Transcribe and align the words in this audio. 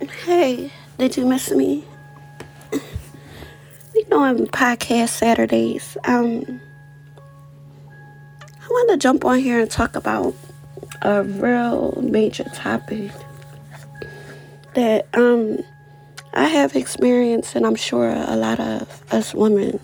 Hey, 0.00 0.72
did 0.98 1.16
you 1.16 1.24
miss 1.24 1.52
me? 1.52 1.84
We 2.72 4.02
doing 4.10 4.46
podcast 4.48 5.10
Saturdays. 5.10 5.96
Um, 6.04 6.60
I 8.60 8.66
wanted 8.68 8.94
to 8.94 8.98
jump 8.98 9.24
on 9.24 9.38
here 9.38 9.60
and 9.60 9.70
talk 9.70 9.94
about 9.94 10.34
a 11.02 11.22
real 11.22 11.96
major 12.02 12.42
topic 12.54 13.12
that 14.74 15.06
um 15.14 15.58
I 16.32 16.46
have 16.48 16.74
experienced, 16.74 17.54
and 17.54 17.64
I'm 17.64 17.76
sure 17.76 18.10
a 18.10 18.34
lot 18.34 18.58
of 18.58 19.02
us 19.12 19.32
women 19.32 19.78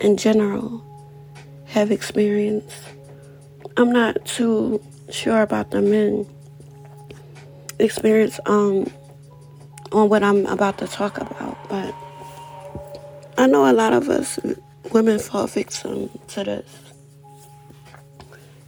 in 0.00 0.16
general 0.16 0.84
have 1.66 1.92
experienced. 1.92 2.82
I'm 3.76 3.92
not 3.92 4.24
too 4.24 4.82
sure 5.10 5.42
about 5.42 5.70
the 5.70 5.80
men 5.80 6.26
experience 7.78 8.40
um 8.46 8.90
on 9.92 10.08
what 10.08 10.22
I'm 10.22 10.46
about 10.46 10.78
to 10.78 10.86
talk 10.86 11.18
about, 11.18 11.56
but 11.68 11.94
I 13.38 13.46
know 13.46 13.70
a 13.70 13.72
lot 13.72 13.92
of 13.92 14.08
us 14.08 14.38
women 14.92 15.18
fall 15.18 15.46
victim 15.46 16.10
to 16.28 16.44
this. 16.44 16.66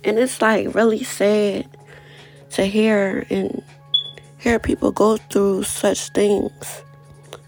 And 0.04 0.18
it's 0.18 0.40
like 0.40 0.74
really 0.74 1.02
sad 1.02 1.66
to 2.50 2.64
hear 2.66 3.26
and 3.30 3.62
hear 4.38 4.58
people 4.58 4.92
go 4.92 5.16
through 5.16 5.62
such 5.62 6.10
things, 6.10 6.82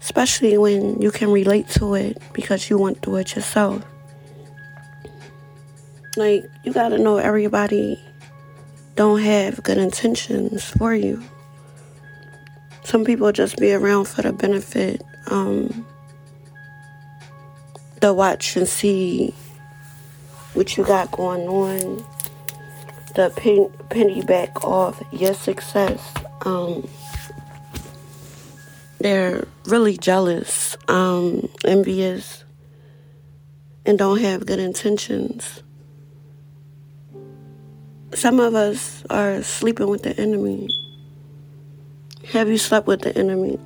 especially 0.01 0.57
when 0.57 1.01
you 1.01 1.11
can 1.11 1.31
relate 1.31 1.67
to 1.69 1.93
it 1.93 2.17
because 2.33 2.69
you 2.69 2.77
went 2.77 3.01
through 3.01 3.17
it 3.17 3.35
yourself. 3.35 3.85
Like, 6.15 6.45
you 6.63 6.73
gotta 6.73 6.97
know 6.97 7.17
everybody 7.17 7.99
don't 8.95 9.21
have 9.21 9.61
good 9.61 9.77
intentions 9.77 10.65
for 10.65 10.95
you. 10.95 11.21
Some 12.87 13.03
people 13.03 13.33
just 13.33 13.57
be 13.57 13.73
around 13.73 14.05
for 14.05 14.21
the 14.21 14.31
benefit, 14.31 15.03
um, 15.29 15.85
to 17.99 18.13
watch 18.13 18.55
and 18.55 18.65
see 18.65 19.35
what 20.53 20.77
you 20.77 20.85
got 20.85 21.11
going 21.11 21.49
on, 21.49 22.05
the 23.13 23.29
pen, 23.35 23.69
penny 23.89 24.21
back 24.21 24.63
off 24.63 25.03
your 25.11 25.33
success. 25.33 26.01
Um, 26.45 26.87
they're 28.99 29.45
really 29.65 29.97
jealous, 29.97 30.77
um, 30.87 31.49
envious, 31.65 32.45
and 33.85 33.99
don't 33.99 34.21
have 34.21 34.45
good 34.45 34.59
intentions. 34.59 35.61
Some 38.13 38.39
of 38.39 38.55
us 38.55 39.03
are 39.09 39.43
sleeping 39.43 39.89
with 39.89 40.03
the 40.03 40.17
enemy. 40.17 40.69
Have 42.31 42.49
you 42.49 42.57
slept 42.57 42.87
with 42.87 43.03
the 43.03 43.17
enemy? 43.17 43.57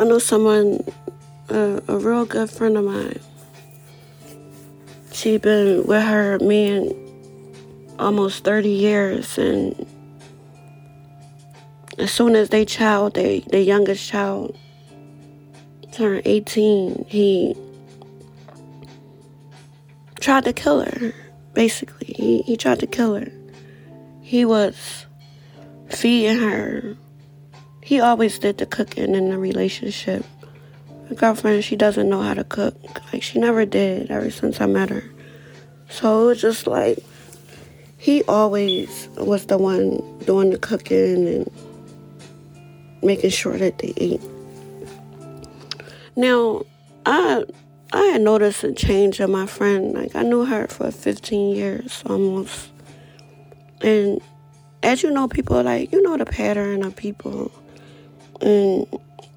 I 0.00 0.04
know 0.04 0.18
someone, 0.18 0.80
uh, 1.48 1.80
a 1.86 1.96
real 1.96 2.24
good 2.24 2.50
friend 2.50 2.76
of 2.76 2.84
mine. 2.84 3.20
She 5.12 5.38
been 5.38 5.86
with 5.86 6.02
her 6.02 6.40
man 6.40 6.92
almost 8.00 8.42
30 8.42 8.68
years, 8.68 9.38
and 9.38 9.86
as 11.98 12.10
soon 12.10 12.34
as 12.34 12.48
they 12.48 12.64
child, 12.64 13.14
they 13.14 13.38
the 13.50 13.60
youngest 13.60 14.08
child, 14.08 14.58
turned 15.92 16.22
18, 16.24 17.04
he 17.06 17.54
tried 20.18 20.46
to 20.46 20.52
kill 20.52 20.80
her. 20.80 21.12
Basically, 21.54 22.12
he, 22.12 22.42
he 22.42 22.56
tried 22.56 22.80
to 22.80 22.88
kill 22.88 23.14
her. 23.14 23.30
He 24.20 24.44
was 24.44 25.06
feeding 25.94 26.38
her. 26.38 26.96
He 27.82 28.00
always 28.00 28.38
did 28.38 28.58
the 28.58 28.66
cooking 28.66 29.14
in 29.14 29.30
the 29.30 29.38
relationship. 29.38 30.24
My 31.08 31.16
girlfriend, 31.16 31.64
she 31.64 31.76
doesn't 31.76 32.08
know 32.08 32.22
how 32.22 32.34
to 32.34 32.44
cook. 32.44 32.74
Like, 33.12 33.22
she 33.22 33.38
never 33.38 33.64
did 33.64 34.10
ever 34.10 34.30
since 34.30 34.60
I 34.60 34.66
met 34.66 34.90
her. 34.90 35.04
So 35.88 36.22
it 36.22 36.26
was 36.26 36.40
just 36.40 36.66
like, 36.66 36.98
he 37.98 38.22
always 38.24 39.08
was 39.16 39.46
the 39.46 39.58
one 39.58 40.18
doing 40.24 40.50
the 40.50 40.58
cooking 40.58 41.28
and 41.28 41.50
making 43.02 43.30
sure 43.30 43.56
that 43.58 43.78
they 43.78 43.92
ate. 43.96 44.20
Now, 46.16 46.62
I 47.06 47.44
I 47.92 48.02
had 48.06 48.22
noticed 48.22 48.64
a 48.64 48.72
change 48.72 49.20
in 49.20 49.30
my 49.30 49.46
friend. 49.46 49.92
Like 49.92 50.16
I 50.16 50.22
knew 50.22 50.44
her 50.44 50.66
for 50.66 50.90
15 50.90 51.54
years 51.54 52.02
almost, 52.06 52.70
and 53.82 54.20
as 54.82 55.02
you 55.02 55.10
know, 55.10 55.28
people 55.28 55.62
like 55.62 55.92
you 55.92 56.02
know 56.02 56.16
the 56.16 56.26
pattern 56.26 56.82
of 56.82 56.96
people 56.96 57.52
and 58.40 58.86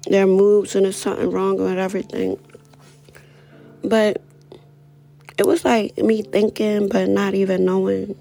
their 0.06 0.26
moves, 0.26 0.74
and 0.74 0.84
there's 0.84 0.96
something 0.96 1.30
wrong 1.30 1.56
with 1.56 1.78
everything. 1.78 2.38
But 3.82 4.20
it 5.38 5.46
was 5.46 5.64
like 5.64 5.96
me 5.98 6.22
thinking, 6.22 6.88
but 6.88 7.08
not 7.08 7.34
even 7.34 7.64
knowing 7.64 8.16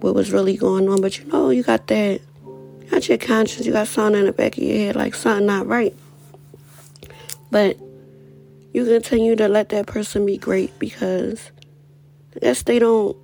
what 0.00 0.14
was 0.14 0.32
really 0.32 0.56
going 0.56 0.88
on. 0.88 1.00
But 1.00 1.18
you 1.18 1.26
know, 1.26 1.50
you 1.50 1.62
got 1.62 1.86
that, 1.88 2.20
you 2.44 2.86
got 2.90 3.08
your 3.08 3.18
conscience, 3.18 3.66
you 3.66 3.72
got 3.72 3.88
something 3.88 4.20
in 4.20 4.26
the 4.26 4.32
back 4.32 4.56
of 4.56 4.62
your 4.62 4.76
head, 4.76 4.96
like 4.96 5.14
something 5.14 5.46
not 5.46 5.66
right. 5.66 5.94
But 7.50 7.78
you 8.72 8.84
continue 8.84 9.34
to 9.36 9.48
let 9.48 9.70
that 9.70 9.86
person 9.86 10.24
be 10.24 10.38
great 10.38 10.78
because 10.78 11.50
I 12.36 12.38
guess 12.40 12.62
they 12.62 12.78
don't 12.78 13.16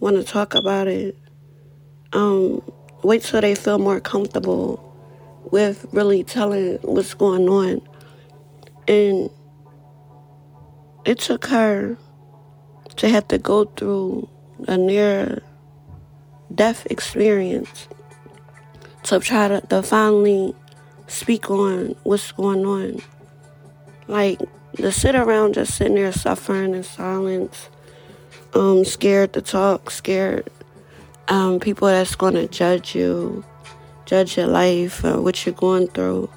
want 0.00 0.16
to 0.16 0.24
talk 0.24 0.54
about 0.54 0.86
it 0.86 1.16
um, 2.16 2.62
wait 3.02 3.22
till 3.22 3.42
they 3.42 3.54
feel 3.54 3.78
more 3.78 4.00
comfortable 4.00 4.82
with 5.52 5.86
really 5.92 6.24
telling 6.24 6.76
what's 6.78 7.14
going 7.14 7.48
on. 7.48 7.82
And 8.88 9.30
it 11.04 11.18
took 11.18 11.46
her 11.46 11.98
to 12.96 13.08
have 13.08 13.28
to 13.28 13.38
go 13.38 13.66
through 13.66 14.28
a 14.66 14.78
near 14.78 15.42
death 16.54 16.86
experience 16.86 17.86
to 19.02 19.20
try 19.20 19.48
to, 19.48 19.60
to 19.60 19.82
finally 19.82 20.54
speak 21.06 21.50
on 21.50 21.94
what's 22.04 22.32
going 22.32 22.64
on. 22.64 23.02
Like, 24.08 24.40
to 24.76 24.90
sit 24.90 25.14
around 25.14 25.54
just 25.54 25.74
sitting 25.74 25.96
there 25.96 26.12
suffering 26.12 26.74
in 26.74 26.82
silence, 26.82 27.68
um, 28.54 28.84
scared 28.84 29.34
to 29.34 29.42
talk, 29.42 29.90
scared 29.90 30.48
um, 31.28 31.60
people 31.60 31.88
that's 31.88 32.14
going 32.14 32.34
to 32.34 32.48
judge 32.48 32.94
you, 32.94 33.44
judge 34.04 34.36
your 34.36 34.46
life, 34.46 35.02
what 35.02 35.44
you're 35.44 35.54
going 35.54 35.88
through. 35.88 36.30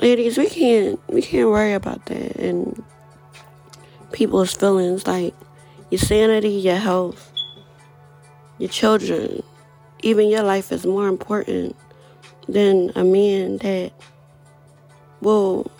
Ladies, 0.00 0.38
we 0.38 0.48
can't 0.48 0.98
we 1.08 1.20
can't 1.20 1.48
worry 1.48 1.74
about 1.74 2.06
that 2.06 2.36
and 2.36 2.82
people's 4.12 4.54
feelings 4.54 5.06
like 5.06 5.34
your 5.90 5.98
sanity, 5.98 6.48
your 6.48 6.76
health, 6.76 7.30
your 8.58 8.70
children, 8.70 9.42
even 10.02 10.28
your 10.28 10.42
life 10.42 10.72
is 10.72 10.86
more 10.86 11.08
important 11.08 11.76
than 12.48 12.90
a 12.94 13.04
man 13.04 13.58
that 13.58 13.92
will 15.20 15.70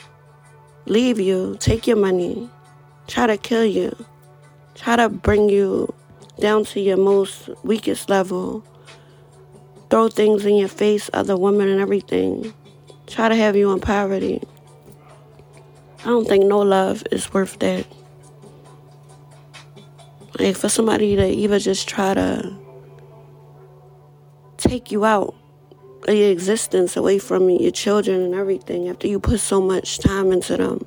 leave 0.86 1.18
you, 1.18 1.56
take 1.60 1.86
your 1.86 1.96
money, 1.96 2.48
try 3.06 3.26
to 3.26 3.36
kill 3.36 3.64
you, 3.64 3.96
try 4.74 4.96
to 4.96 5.08
bring 5.08 5.48
you 5.48 5.92
down 6.38 6.64
to 6.64 6.80
your 6.80 6.96
most 6.96 7.48
weakest 7.62 8.08
level, 8.08 8.64
throw 9.90 10.08
things 10.08 10.44
in 10.44 10.56
your 10.56 10.68
face, 10.68 11.08
other 11.12 11.36
women 11.36 11.68
and 11.68 11.80
everything, 11.80 12.52
try 13.06 13.28
to 13.28 13.36
have 13.36 13.56
you 13.56 13.72
in 13.72 13.80
poverty. 13.80 14.42
I 16.00 16.08
don't 16.08 16.26
think 16.26 16.44
no 16.44 16.60
love 16.60 17.02
is 17.10 17.32
worth 17.32 17.58
that. 17.60 17.86
Like 20.38 20.56
for 20.56 20.68
somebody 20.68 21.16
to 21.16 21.26
even 21.26 21.60
just 21.60 21.88
try 21.88 22.14
to 22.14 22.56
take 24.56 24.90
you 24.90 25.04
out 25.04 25.34
of 26.08 26.14
your 26.14 26.30
existence 26.30 26.96
away 26.96 27.18
from 27.18 27.48
your 27.48 27.70
children 27.70 28.20
and 28.20 28.34
everything 28.34 28.88
after 28.88 29.06
you 29.06 29.20
put 29.20 29.40
so 29.40 29.60
much 29.60 29.98
time 29.98 30.32
into 30.32 30.56
them 30.56 30.84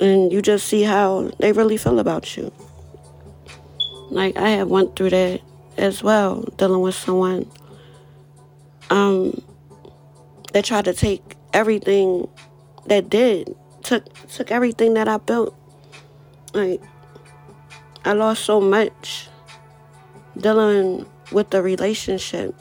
and 0.00 0.32
you 0.32 0.42
just 0.42 0.68
see 0.68 0.82
how 0.82 1.30
they 1.38 1.52
really 1.52 1.76
feel 1.76 1.98
about 1.98 2.36
you. 2.36 2.52
Like 4.10 4.36
I 4.36 4.50
have 4.50 4.68
went 4.68 4.96
through 4.96 5.10
that 5.10 5.40
as 5.76 6.02
well, 6.02 6.42
dealing 6.56 6.80
with 6.80 6.94
someone 6.94 7.50
um 8.90 9.42
that 10.52 10.64
tried 10.64 10.86
to 10.86 10.94
take 10.94 11.36
everything 11.52 12.26
that 12.86 13.10
did 13.10 13.54
took 13.82 14.04
took 14.28 14.50
everything 14.50 14.94
that 14.94 15.08
I 15.08 15.18
built. 15.18 15.54
Like 16.54 16.80
I 18.04 18.12
lost 18.12 18.44
so 18.44 18.60
much 18.60 19.28
dealing 20.38 21.04
with 21.32 21.50
the 21.50 21.62
relationship, 21.62 22.54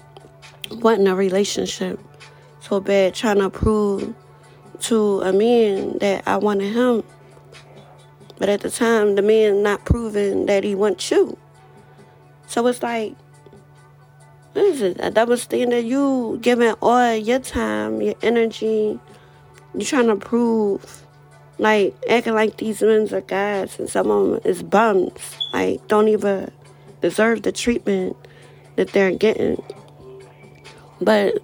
wanting 0.71 1.07
a 1.07 1.15
relationship 1.15 1.99
so 2.59 2.81
bad, 2.81 3.15
trying 3.15 3.37
to 3.37 3.49
prove 3.49 4.13
to 4.81 5.21
a 5.21 5.31
man 5.31 5.97
that 5.99 6.23
I 6.27 6.37
wanted 6.37 6.73
him 6.73 7.03
but 8.37 8.49
at 8.49 8.61
the 8.61 8.69
time, 8.69 9.15
the 9.15 9.21
man 9.21 9.63
not 9.63 9.85
proving 9.85 10.45
that 10.45 10.63
he 10.63 10.75
wants 10.75 11.09
you. 11.09 11.37
So 12.47 12.65
it's 12.67 12.83
like, 12.83 13.15
what 14.53 14.65
is 14.65 14.81
it? 14.81 14.97
A 14.99 15.11
double 15.11 15.37
standard. 15.37 15.85
You 15.85 16.39
giving 16.41 16.73
all 16.81 17.15
your 17.15 17.39
time, 17.39 18.01
your 18.01 18.15
energy. 18.21 18.99
You 19.75 19.85
trying 19.85 20.07
to 20.07 20.15
prove, 20.15 21.05
like 21.59 21.95
acting 22.09 22.33
like 22.33 22.57
these 22.57 22.81
men 22.81 23.13
are 23.13 23.21
guys, 23.21 23.77
and 23.77 23.89
some 23.89 24.09
of 24.09 24.29
them 24.29 24.51
is 24.51 24.63
bums. 24.63 25.37
Like 25.53 25.87
don't 25.87 26.07
even 26.07 26.51
deserve 27.01 27.43
the 27.43 27.51
treatment 27.51 28.15
that 28.75 28.93
they're 28.93 29.11
getting. 29.11 29.61
But 31.01 31.35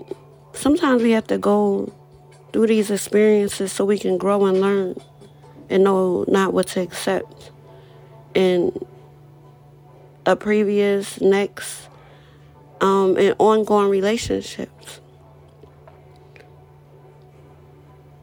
sometimes 0.54 1.04
we 1.04 1.12
have 1.12 1.28
to 1.28 1.38
go 1.38 1.94
through 2.52 2.68
these 2.68 2.90
experiences 2.90 3.72
so 3.72 3.86
we 3.86 4.00
can 4.00 4.18
grow 4.18 4.46
and 4.46 4.62
learn 4.62 4.96
and 5.70 5.84
know 5.84 6.26
not 6.28 6.54
what 6.54 6.68
to 6.68 6.82
accept 6.82 7.52
in 8.34 8.72
a 10.26 10.36
previous, 10.36 11.20
next, 11.22 11.88
um, 12.82 13.18
and 13.18 13.36
ongoing 13.40 13.90
relationships. 13.90 15.02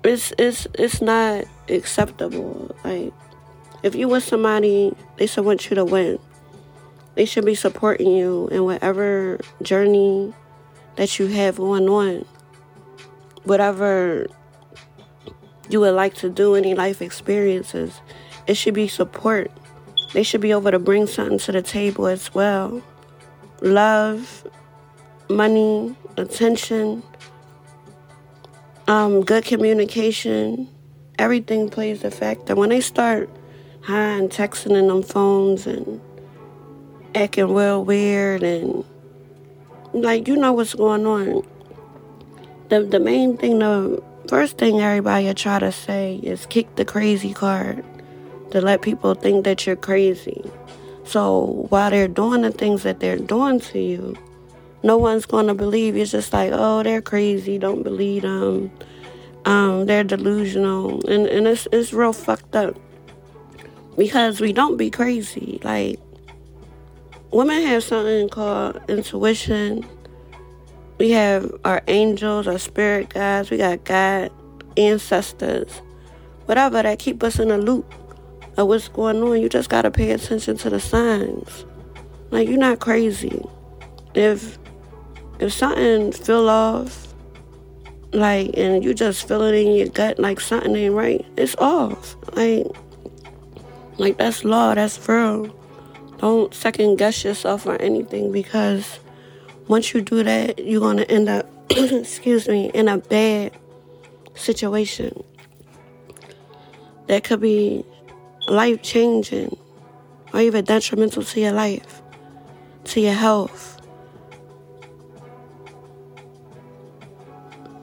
It's 0.03 0.33
it's 0.39 0.67
it's 0.75 1.03
not 1.03 1.45
acceptable. 1.69 2.75
Like 2.85 3.13
if 3.83 3.95
you 3.95 4.09
with 4.09 4.25
somebody, 4.25 4.95
they 5.17 5.27
should 5.27 5.45
want 5.45 5.69
you 5.69 5.77
to 5.77 5.85
win. 5.85 6.19
They 7.15 7.25
should 7.25 7.45
be 7.45 7.55
supporting 7.55 8.11
you 8.11 8.49
in 8.49 8.65
whatever 8.65 9.41
journey 9.63 10.33
that 10.97 11.19
you 11.19 11.27
have 11.27 11.57
going 11.57 11.89
on. 11.89 12.25
Whatever 13.45 14.27
you 15.73 15.81
would 15.81 15.95
like 15.95 16.15
to 16.15 16.29
do, 16.29 16.55
any 16.55 16.75
life 16.75 17.01
experiences, 17.01 18.01
it 18.47 18.55
should 18.55 18.75
be 18.75 18.89
support. 18.89 19.51
They 20.13 20.23
should 20.23 20.41
be 20.41 20.51
able 20.51 20.71
to 20.71 20.79
bring 20.79 21.07
something 21.07 21.39
to 21.39 21.53
the 21.53 21.63
table 21.63 22.07
as 22.07 22.35
well. 22.35 22.83
Love, 23.61 24.47
money, 25.29 25.95
attention, 26.17 27.03
um, 28.89 29.23
good 29.23 29.45
communication, 29.45 30.69
everything 31.19 31.69
plays 31.69 32.03
a 32.03 32.11
factor. 32.11 32.57
When 32.57 32.71
they 32.71 32.81
start 32.81 33.31
high 33.83 34.17
and 34.19 34.31
texting 34.31 34.77
in 34.77 34.89
them 34.89 35.03
phones 35.03 35.67
and 35.67 36.01
acting 37.15 37.53
real 37.53 37.85
weird 37.85 38.43
and 38.43 38.85
like 39.93 40.29
you 40.29 40.37
know 40.37 40.53
what's 40.53 40.75
going 40.75 41.07
on. 41.07 41.47
The 42.69 42.83
the 42.83 43.01
main 43.01 43.37
thing 43.37 43.59
the 43.59 44.03
first 44.29 44.59
thing 44.59 44.81
everybody 44.81 45.27
will 45.27 45.35
try 45.35 45.59
to 45.59 45.73
say 45.73 46.21
is 46.23 46.47
kick 46.47 46.77
the 46.77 46.85
crazy 46.85 47.33
card 47.33 47.85
to 48.51 48.61
let 48.61 48.83
people 48.83 49.15
think 49.15 49.45
that 49.45 49.67
you're 49.67 49.77
crazy. 49.77 50.45
So 51.05 51.67
while 51.71 51.91
they're 51.91 52.09
doing 52.09 52.43
the 52.43 52.53
things 52.53 52.83
that 52.83 53.01
they're 53.01 53.17
doing 53.17 53.61
to 53.61 53.79
you, 53.79 54.17
no 54.83 54.97
one's 54.97 55.27
going 55.27 55.47
to 55.47 55.55
believe. 55.55 55.97
It's 55.97 56.13
just 56.13 56.33
like, 56.33 56.51
oh, 56.53 56.83
they're 56.83 57.03
crazy. 57.03 57.59
Don't 57.59 57.83
believe 57.83 58.23
them. 58.23 58.71
Um, 59.45 59.87
they're 59.87 60.05
delusional. 60.05 61.05
And, 61.07 61.27
and 61.27 61.47
it's, 61.47 61.67
it's 61.73 61.93
real 61.93 62.13
fucked 62.13 62.57
up. 62.57 62.79
Because 63.97 64.41
we 64.41 64.53
don't 64.53 64.77
be 64.77 64.91
crazy. 64.91 65.61
Like, 65.63 65.99
women 67.33 67.63
have 67.67 67.85
something 67.85 68.29
called 68.29 68.81
intuition. 68.89 69.87
We 71.01 71.13
have 71.13 71.51
our 71.65 71.81
angels, 71.89 72.47
our 72.47 72.59
spirit 72.59 73.09
guides. 73.09 73.51
We 73.51 73.57
got 73.57 73.87
God, 73.87 74.31
ancestors, 74.77 75.81
whatever 76.45 76.83
that 76.83 76.99
keep 76.99 77.23
us 77.23 77.39
in 77.39 77.51
a 77.51 77.57
loop 77.57 77.91
of 78.59 78.69
what's 78.69 78.89
going 78.89 79.23
on. 79.23 79.41
You 79.41 79.49
just 79.49 79.71
got 79.71 79.83
to 79.83 79.91
pay 79.91 80.11
attention 80.11 80.59
to 80.59 80.69
the 80.69 80.79
signs. 80.79 81.65
Like, 82.31 82.49
you're 82.49 82.59
not 82.59 82.81
crazy. 82.81 83.43
If 84.15 84.59
if 85.39 85.55
something 85.55 86.13
feel 86.13 86.51
off, 86.51 87.15
like, 88.13 88.51
and 88.59 88.85
you 88.85 88.93
just 88.93 89.27
feel 89.27 89.41
it 89.41 89.55
in 89.55 89.73
your 89.73 89.89
gut, 89.89 90.19
like 90.19 90.39
something 90.39 90.77
ain't 90.77 90.95
right, 90.95 91.25
it's 91.39 91.57
off. 91.57 92.15
Like, 92.37 92.67
like 93.97 94.19
that's 94.19 94.45
law. 94.45 94.75
That's 94.75 95.09
real. 95.09 95.47
Don't 96.19 96.53
second 96.53 96.97
guess 96.97 97.25
yourself 97.25 97.65
or 97.65 97.81
anything 97.81 98.33
because 98.33 98.99
once 99.71 99.95
you 99.95 100.01
do 100.01 100.25
that, 100.25 100.59
you're 100.59 100.81
gonna 100.81 101.03
end 101.03 101.29
up, 101.29 101.49
excuse 101.71 102.49
me, 102.49 102.73
in 102.75 102.89
a 102.89 102.99
bad 102.99 103.53
situation. 104.35 105.23
That 107.07 107.23
could 107.23 107.41
be 107.41 107.85
life 108.49 108.83
changing 108.83 109.57
or 110.35 110.41
even 110.41 110.65
detrimental 110.65 111.23
to 111.23 111.41
your 111.41 111.53
life, 111.53 112.03
to 112.83 113.01
your 113.01 113.13
health. 113.13 113.81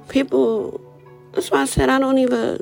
People, 0.10 0.82
that's 1.32 1.50
why 1.52 1.62
I 1.62 1.66
said 1.66 1.90
I 1.90 2.00
don't 2.00 2.18
even 2.18 2.60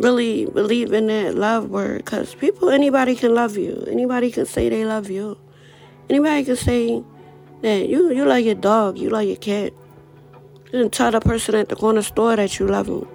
really 0.00 0.46
believe 0.46 0.92
in 0.92 1.06
that 1.06 1.36
love 1.36 1.70
word 1.70 1.98
because 1.98 2.34
people, 2.34 2.70
anybody 2.70 3.14
can 3.14 3.32
love 3.32 3.56
you. 3.56 3.86
Anybody 3.88 4.32
can 4.32 4.44
say 4.44 4.68
they 4.68 4.84
love 4.84 5.08
you. 5.08 5.38
Anybody 6.10 6.44
can 6.44 6.56
say 6.56 7.04
that 7.62 7.88
you, 7.88 8.12
you 8.12 8.24
like 8.24 8.44
your 8.44 8.54
dog, 8.54 8.98
you 8.98 9.10
like 9.10 9.28
your 9.28 9.36
cat. 9.36 9.72
You 10.72 10.88
tell 10.88 11.10
the 11.10 11.20
person 11.20 11.54
at 11.54 11.68
the 11.68 11.76
corner 11.76 12.02
store 12.02 12.36
that 12.36 12.58
you 12.58 12.66
love 12.66 12.86
them. 12.86 13.08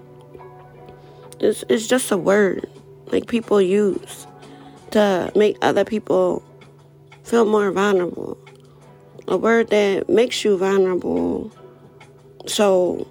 It's, 1.39 1.63
it's 1.69 1.87
just 1.87 2.11
a 2.11 2.17
word 2.17 2.69
like 3.07 3.27
people 3.27 3.61
use 3.61 4.27
to 4.91 5.31
make 5.35 5.57
other 5.61 5.85
people 5.85 6.43
feel 7.23 7.45
more 7.45 7.71
vulnerable. 7.71 8.37
A 9.27 9.37
word 9.37 9.69
that 9.69 10.09
makes 10.09 10.43
you 10.43 10.57
vulnerable. 10.57 11.51
So 12.45 13.07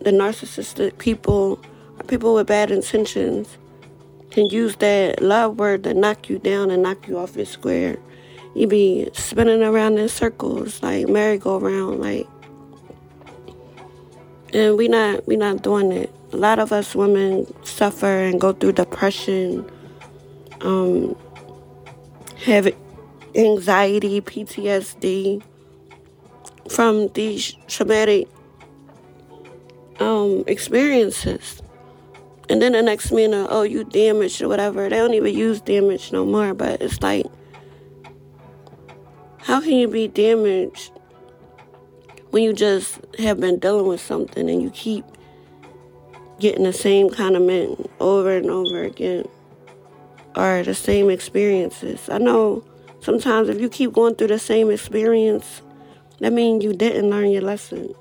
the 0.00 0.10
narcissistic 0.10 0.98
people 0.98 1.60
people 2.06 2.34
with 2.34 2.46
bad 2.46 2.70
intentions 2.70 3.58
can 4.30 4.46
use 4.46 4.76
that 4.76 5.20
love 5.22 5.58
word 5.58 5.82
to 5.84 5.94
knock 5.94 6.28
you 6.28 6.38
down 6.38 6.70
and 6.70 6.82
knock 6.82 7.08
you 7.08 7.18
off 7.18 7.36
your 7.36 7.46
square. 7.46 7.96
You 8.56 8.66
be 8.66 9.10
spinning 9.12 9.62
around 9.62 9.98
in 9.98 10.08
circles 10.08 10.82
like 10.82 11.08
merry-go-round, 11.08 12.00
like 12.00 12.26
and 14.52 14.76
we 14.76 14.88
not 14.88 15.26
we 15.26 15.36
not 15.36 15.62
doing 15.62 15.92
it 15.92 16.10
a 16.32 16.36
lot 16.36 16.58
of 16.58 16.72
us 16.72 16.94
women 16.94 17.46
suffer 17.64 18.06
and 18.06 18.40
go 18.40 18.52
through 18.52 18.72
depression, 18.72 19.68
um, 20.60 21.16
have 22.44 22.68
anxiety, 23.34 24.20
PTSD 24.20 25.42
from 26.70 27.08
these 27.08 27.54
traumatic 27.68 28.28
um, 30.00 30.44
experiences. 30.46 31.62
And 32.48 32.60
then 32.60 32.72
the 32.72 32.82
next 32.82 33.12
minute, 33.12 33.48
oh, 33.50 33.62
you 33.62 33.84
damaged 33.84 34.42
or 34.42 34.48
whatever. 34.48 34.88
They 34.88 34.96
don't 34.96 35.14
even 35.14 35.34
use 35.34 35.60
damage 35.60 36.12
no 36.12 36.24
more, 36.24 36.54
but 36.54 36.80
it's 36.82 37.02
like, 37.02 37.26
how 39.46 39.60
can 39.60 39.74
you 39.74 39.86
be 39.86 40.08
damaged 40.08 40.90
when 42.30 42.42
you 42.42 42.52
just 42.52 42.98
have 43.20 43.38
been 43.38 43.60
dealing 43.60 43.86
with 43.86 44.00
something 44.00 44.50
and 44.50 44.60
you 44.60 44.70
keep 44.70 45.04
getting 46.40 46.64
the 46.64 46.72
same 46.72 47.08
kind 47.08 47.36
of 47.36 47.42
men 47.42 47.76
over 48.00 48.36
and 48.36 48.50
over 48.50 48.82
again 48.82 49.24
or 50.34 50.64
the 50.64 50.74
same 50.74 51.10
experiences. 51.10 52.08
I 52.08 52.18
know 52.18 52.64
sometimes 53.00 53.48
if 53.48 53.60
you 53.60 53.68
keep 53.68 53.92
going 53.92 54.16
through 54.16 54.26
the 54.26 54.40
same 54.40 54.68
experience, 54.68 55.62
that 56.18 56.32
means 56.32 56.64
you 56.64 56.72
didn't 56.72 57.08
learn 57.08 57.30
your 57.30 57.42
lesson. 57.42 57.94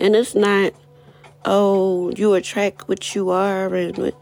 And 0.00 0.16
it's 0.16 0.34
not, 0.34 0.72
oh, 1.44 2.10
you 2.16 2.32
attract 2.32 2.88
what 2.88 3.14
you 3.14 3.28
are. 3.28 3.74
And 3.74 3.98
what, 3.98 4.14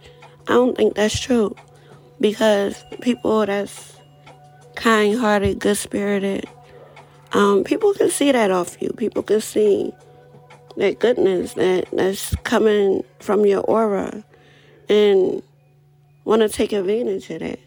I 0.48 0.54
don't 0.54 0.76
think 0.76 0.96
that's 0.96 1.20
true. 1.20 1.54
Because 2.20 2.82
people 3.00 3.46
that's 3.46 3.92
kind 4.82 5.16
hearted, 5.16 5.60
good 5.60 5.76
spirited, 5.76 6.44
um, 7.32 7.62
people 7.62 7.94
can 7.94 8.10
see 8.10 8.32
that 8.32 8.50
off 8.50 8.76
you. 8.82 8.90
People 8.96 9.22
can 9.22 9.40
see 9.40 9.92
that 10.76 10.98
goodness 10.98 11.54
that 11.54 11.86
that's 11.92 12.34
coming 12.42 13.04
from 13.20 13.46
your 13.46 13.60
aura 13.60 14.24
and 14.88 15.40
want 16.24 16.42
to 16.42 16.48
take 16.48 16.72
advantage 16.72 17.30
of 17.30 17.40
that. 17.40 17.60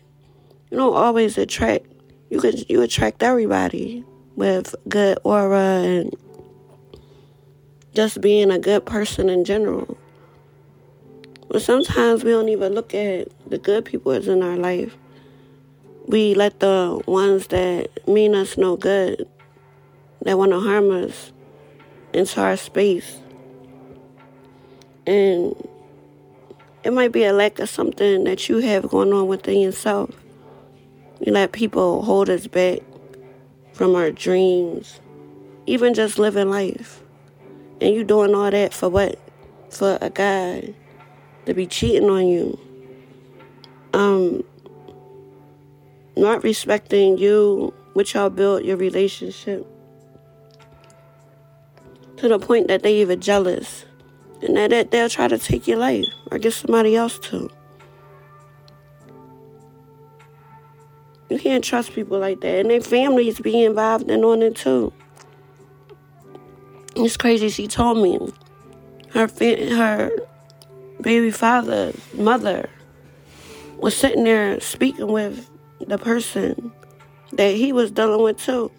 You 0.70 0.78
don't 0.78 0.94
always 0.94 1.38
attract 1.38 1.86
you 2.30 2.42
can, 2.42 2.54
you 2.68 2.82
attract 2.82 3.24
everybody 3.24 4.04
with 4.36 4.76
good 4.90 5.18
aura 5.24 5.84
and 5.84 6.14
just 7.94 8.20
being 8.20 8.52
a 8.52 8.60
good 8.60 8.86
person 8.86 9.30
in 9.30 9.46
general. 9.46 9.98
But 11.48 11.62
sometimes 11.62 12.26
we 12.26 12.32
don't 12.32 12.50
even 12.50 12.74
look 12.74 12.94
at 12.94 13.30
the 13.50 13.58
good 13.58 13.86
people 13.86 14.12
that's 14.12 14.28
in 14.28 14.44
our 14.44 14.58
life. 14.58 14.98
We 16.08 16.36
let 16.36 16.60
the 16.60 17.02
ones 17.08 17.48
that 17.48 18.08
mean 18.08 18.36
us 18.36 18.58
no 18.58 18.78
good, 18.78 19.28
that 20.22 20.38
want 20.38 20.52
to 20.52 20.60
harm 20.60 20.92
us, 20.92 21.32
into 22.14 22.42
our 22.42 22.58
space. 22.58 23.20
And 25.08 25.56
it 26.84 26.94
might 26.94 27.12
be 27.12 27.24
a 27.24 27.34
lack 27.34 27.58
of 27.58 27.70
something 27.70 28.26
that 28.26 28.48
you 28.48 28.60
have 28.60 28.88
going 28.90 29.12
on 29.14 29.28
within 29.28 29.60
yourself. 29.60 30.12
You 31.20 31.32
let 31.32 31.52
people 31.54 32.04
hold 32.04 32.30
us 32.30 32.46
back 32.46 32.80
from 33.74 33.96
our 33.96 34.12
dreams, 34.12 35.00
even 35.66 35.96
just 35.96 36.20
living 36.20 36.50
life. 36.50 37.02
And 37.82 37.96
you 37.96 38.04
doing 38.04 38.36
all 38.36 38.52
that 38.52 38.74
for 38.74 38.90
what? 38.90 39.20
For 39.72 39.98
a 40.02 40.12
guy 40.12 40.76
to 41.48 41.54
be 41.54 41.66
cheating 41.66 42.10
on 42.10 42.28
you. 42.28 42.60
Um 43.94 44.44
not 46.18 46.44
respecting 46.44 47.18
you, 47.18 47.74
which 47.94 48.14
y'all 48.14 48.30
built 48.30 48.64
your 48.64 48.78
relationship. 48.78 49.66
To 52.18 52.28
the 52.28 52.40
point 52.40 52.68
that 52.68 52.84
they 52.84 53.02
even 53.02 53.20
jealous. 53.20 53.86
And 54.42 54.56
that, 54.58 54.70
that 54.70 54.92
they'll 54.92 55.10
try 55.10 55.28
to 55.28 55.38
take 55.38 55.68
your 55.68 55.78
life 55.78 56.06
or 56.32 56.38
get 56.38 56.54
somebody 56.54 56.96
else 56.96 57.20
to. 57.20 57.50
You 61.30 61.40
can't 61.40 61.64
trust 61.64 61.94
people 61.94 62.20
like 62.20 62.42
that. 62.42 62.60
And 62.60 62.70
their 62.70 62.82
families 62.82 63.40
be 63.40 63.64
involved 63.64 64.10
in 64.10 64.24
on 64.24 64.42
it 64.42 64.56
too. 64.56 64.94
It's 66.96 67.18
crazy. 67.18 67.50
She 67.50 67.68
told 67.68 67.98
me 67.98 68.20
her 69.12 69.28
her 69.28 70.12
baby 71.02 71.32
father, 71.32 71.94
mother, 72.14 72.70
was 73.78 73.98
sitting 73.98 74.24
there 74.24 74.60
speaking 74.62 75.08
with 75.08 75.50
the 75.80 75.98
person 75.98 76.72
that 77.34 77.56
he 77.56 77.72
was 77.72 77.92
dealing 77.92 78.22
with 78.24 78.40
too. 78.40 78.72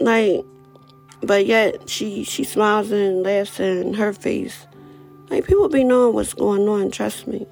Like, 0.00 0.44
but 1.22 1.46
yet 1.46 1.88
she 1.88 2.24
she 2.24 2.44
smiles 2.44 2.90
and 2.90 3.22
laughs 3.22 3.60
in 3.60 3.94
her 3.94 4.12
face. 4.12 4.66
Like 5.30 5.46
people 5.46 5.68
be 5.68 5.84
knowing 5.84 6.14
what's 6.14 6.34
going 6.34 6.68
on. 6.68 6.90
Trust 6.90 7.26
me. 7.26 7.46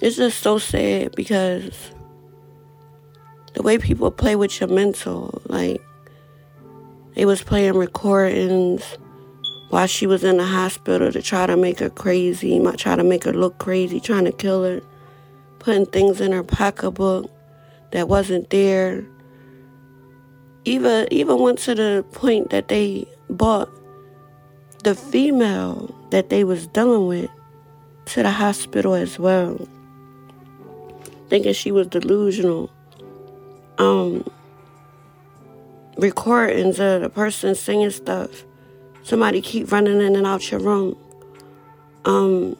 It's 0.00 0.16
just 0.16 0.40
so 0.40 0.58
sad 0.58 1.14
because 1.14 1.92
the 3.54 3.62
way 3.62 3.76
people 3.78 4.10
play 4.10 4.36
with 4.36 4.60
your 4.60 4.68
mental, 4.68 5.42
like 5.46 5.82
they 7.14 7.26
was 7.26 7.42
playing 7.42 7.74
recordings 7.74 8.96
while 9.70 9.86
she 9.86 10.06
was 10.06 10.22
in 10.22 10.36
the 10.36 10.46
hospital 10.46 11.10
to 11.10 11.22
try 11.22 11.46
to 11.46 11.56
make 11.56 11.78
her 11.78 11.90
crazy, 11.90 12.60
try 12.76 12.96
to 12.96 13.04
make 13.04 13.24
her 13.24 13.32
look 13.32 13.58
crazy, 13.58 13.98
trying 13.98 14.24
to 14.26 14.32
kill 14.32 14.64
her, 14.64 14.82
putting 15.58 15.86
things 15.86 16.20
in 16.20 16.32
her 16.32 16.44
pocketbook 16.44 17.30
that 17.92 18.08
wasn't 18.08 18.50
there. 18.50 19.04
Even 20.64 21.08
even 21.10 21.40
went 21.40 21.58
to 21.60 21.74
the 21.74 22.04
point 22.12 22.50
that 22.50 22.68
they 22.68 23.06
bought 23.30 23.70
the 24.84 24.94
female 24.94 25.94
that 26.10 26.28
they 26.28 26.44
was 26.44 26.66
dealing 26.66 27.06
with 27.06 27.30
to 28.04 28.22
the 28.22 28.30
hospital 28.30 28.94
as 28.94 29.18
well 29.18 29.66
thinking 31.30 31.54
she 31.54 31.70
was 31.70 31.86
delusional. 31.86 32.68
Um, 33.78 34.28
recordings 35.96 36.78
of 36.80 37.00
the 37.00 37.08
person 37.08 37.54
singing 37.54 37.90
stuff. 37.90 38.44
Somebody 39.02 39.40
keep 39.40 39.72
running 39.72 40.00
in 40.00 40.16
and 40.16 40.26
out 40.26 40.50
your 40.50 40.60
room. 40.60 40.96
Um, 42.04 42.56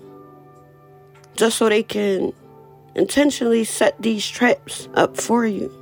just 1.34 1.58
so 1.58 1.68
they 1.68 1.82
can 1.82 2.32
intentionally 2.94 3.64
set 3.64 4.00
these 4.00 4.28
traps 4.28 4.88
up 4.94 5.16
for 5.16 5.46
you. 5.46 5.72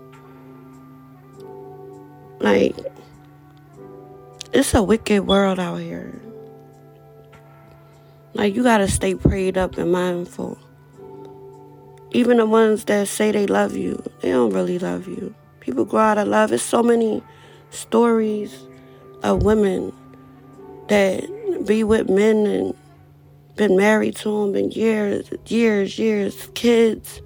Like, 2.41 2.77
it's 4.53 4.75
a 4.75 4.83
wicked 4.83 5.27
world 5.27 5.59
out 5.59 5.77
here. 5.77 6.21
Like, 8.35 8.55
you 8.55 8.62
gotta 8.62 8.88
stay 8.88 9.15
prayed 9.15 9.59
up 9.59 9.79
and 9.79 9.91
mindful. 9.91 10.59
Even 12.12 12.37
the 12.38 12.47
ones 12.47 12.85
that 12.85 13.09
say 13.09 13.33
they 13.33 13.47
love 13.47 13.77
you, 13.77 14.03
they 14.21 14.31
don't 14.31 14.50
really 14.50 14.79
love 14.79 15.09
you. 15.09 15.35
People 15.61 15.85
grow 15.85 16.00
out 16.00 16.19
of 16.19 16.29
love. 16.29 16.53
It's 16.53 16.62
so 16.62 16.83
many 16.83 17.23
stories 17.71 18.67
of 19.23 19.43
women 19.43 19.93
that 20.88 21.64
be 21.66 21.85
with 21.85 22.09
men 22.09 22.47
and 22.47 22.75
been 23.57 23.76
married 23.76 24.16
to 24.16 24.30
them 24.30 24.54
in 24.54 24.71
years, 24.71 25.28
years, 25.47 25.99
years, 25.99 26.49
kids, 26.54 27.21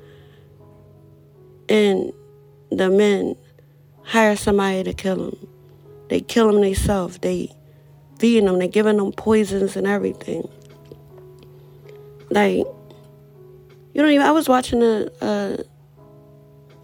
and 1.68 2.12
the 2.70 2.90
men 2.90 3.36
hire 4.04 4.34
somebody 4.36 4.82
to 4.82 4.92
kill 4.94 5.30
them. 5.30 5.48
They 6.08 6.20
kill 6.20 6.50
them 6.50 6.60
themselves. 6.60 7.18
They 7.18 7.54
feeding 8.18 8.46
them. 8.46 8.58
They 8.58 8.68
giving 8.68 8.96
them 8.96 9.12
poisons 9.12 9.76
and 9.76 9.86
everything. 9.86 10.48
Like 12.30 12.66
you 13.94 14.02
don't 14.02 14.10
even. 14.10 14.26
I 14.26 14.32
was 14.32 14.48
watching 14.48 14.82
a 14.82 15.08
a, 15.20 15.58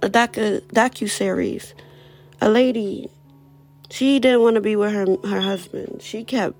a 0.02 0.10
docu 0.10 0.60
docu 0.60 1.10
series. 1.10 1.74
A 2.40 2.48
lady, 2.48 3.08
she 3.90 4.20
didn't 4.20 4.42
want 4.42 4.54
to 4.54 4.60
be 4.60 4.76
with 4.76 4.92
her 4.92 5.06
her 5.28 5.40
husband. 5.40 6.02
She 6.02 6.22
kept. 6.24 6.56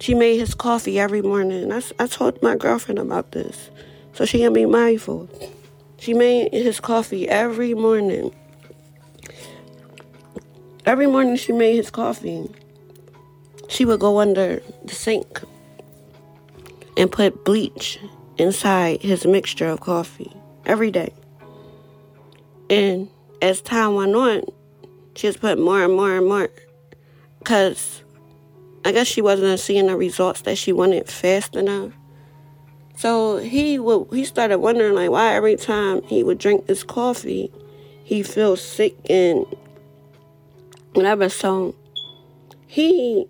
She 0.00 0.14
made 0.14 0.38
his 0.38 0.54
coffee 0.54 0.98
every 0.98 1.22
morning. 1.22 1.72
I, 1.72 1.82
I 1.98 2.06
told 2.06 2.42
my 2.42 2.56
girlfriend 2.56 2.98
about 2.98 3.32
this, 3.32 3.70
so 4.12 4.24
she 4.24 4.38
can 4.38 4.52
be 4.52 4.66
mindful. 4.66 5.28
She 5.98 6.14
made 6.14 6.52
his 6.52 6.80
coffee 6.80 7.28
every 7.28 7.74
morning. 7.74 8.34
Every 10.84 11.06
morning 11.06 11.36
she 11.36 11.52
made 11.52 11.76
his 11.76 11.90
coffee. 11.90 12.48
She 13.68 13.84
would 13.84 14.00
go 14.00 14.20
under 14.20 14.62
the 14.84 14.94
sink 14.94 15.40
and 16.96 17.10
put 17.10 17.44
bleach 17.44 17.98
inside 18.38 19.02
his 19.02 19.26
mixture 19.26 19.68
of 19.68 19.80
coffee 19.80 20.32
every 20.64 20.90
day. 20.90 21.12
And 22.70 23.08
as 23.42 23.60
time 23.60 23.94
went 23.94 24.14
on, 24.14 24.42
she 25.14 25.28
just 25.28 25.40
put 25.40 25.58
more 25.58 25.82
and 25.82 25.94
more 25.94 26.16
and 26.16 26.26
more. 26.26 26.50
Because 27.38 28.02
I 28.86 28.92
guess 28.92 29.08
she 29.08 29.20
wasn't 29.20 29.58
seeing 29.58 29.88
the 29.88 29.96
results 29.96 30.42
that 30.42 30.56
she 30.56 30.72
wanted 30.72 31.08
fast 31.08 31.56
enough. 31.56 31.92
So 32.96 33.38
he 33.38 33.80
would 33.80 34.06
he 34.12 34.24
started 34.24 34.58
wondering 34.58 34.94
like 34.94 35.10
why 35.10 35.34
every 35.34 35.56
time 35.56 36.02
he 36.04 36.22
would 36.22 36.38
drink 36.38 36.66
this 36.66 36.84
coffee, 36.84 37.52
he 38.04 38.22
feels 38.22 38.62
sick 38.62 38.94
and 39.10 39.44
whatever. 40.94 41.28
So 41.28 41.74
he 42.68 43.26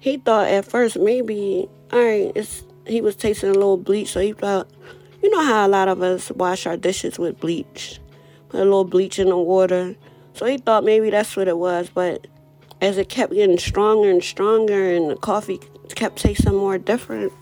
he 0.00 0.18
thought 0.18 0.48
at 0.48 0.66
first 0.66 0.98
maybe 0.98 1.66
all 1.90 1.98
right, 1.98 2.30
it's 2.34 2.62
he 2.86 3.00
was 3.00 3.16
tasting 3.16 3.48
a 3.48 3.54
little 3.54 3.78
bleach, 3.78 4.12
so 4.12 4.20
he 4.20 4.34
thought, 4.34 4.68
you 5.22 5.30
know 5.30 5.42
how 5.42 5.66
a 5.66 5.68
lot 5.68 5.88
of 5.88 6.02
us 6.02 6.30
wash 6.32 6.66
our 6.66 6.76
dishes 6.76 7.18
with 7.18 7.40
bleach, 7.40 8.00
put 8.50 8.60
a 8.60 8.64
little 8.64 8.84
bleach 8.84 9.18
in 9.18 9.30
the 9.30 9.38
water. 9.38 9.96
So 10.34 10.44
he 10.44 10.58
thought 10.58 10.84
maybe 10.84 11.08
that's 11.08 11.36
what 11.36 11.48
it 11.48 11.56
was, 11.56 11.88
but 11.88 12.26
as 12.84 12.98
it 12.98 13.08
kept 13.08 13.32
getting 13.32 13.58
stronger 13.58 14.10
and 14.10 14.22
stronger, 14.22 14.92
and 14.92 15.10
the 15.10 15.16
coffee 15.16 15.58
kept 15.94 16.18
tasting 16.18 16.54
more 16.54 16.76
different, 16.76 17.32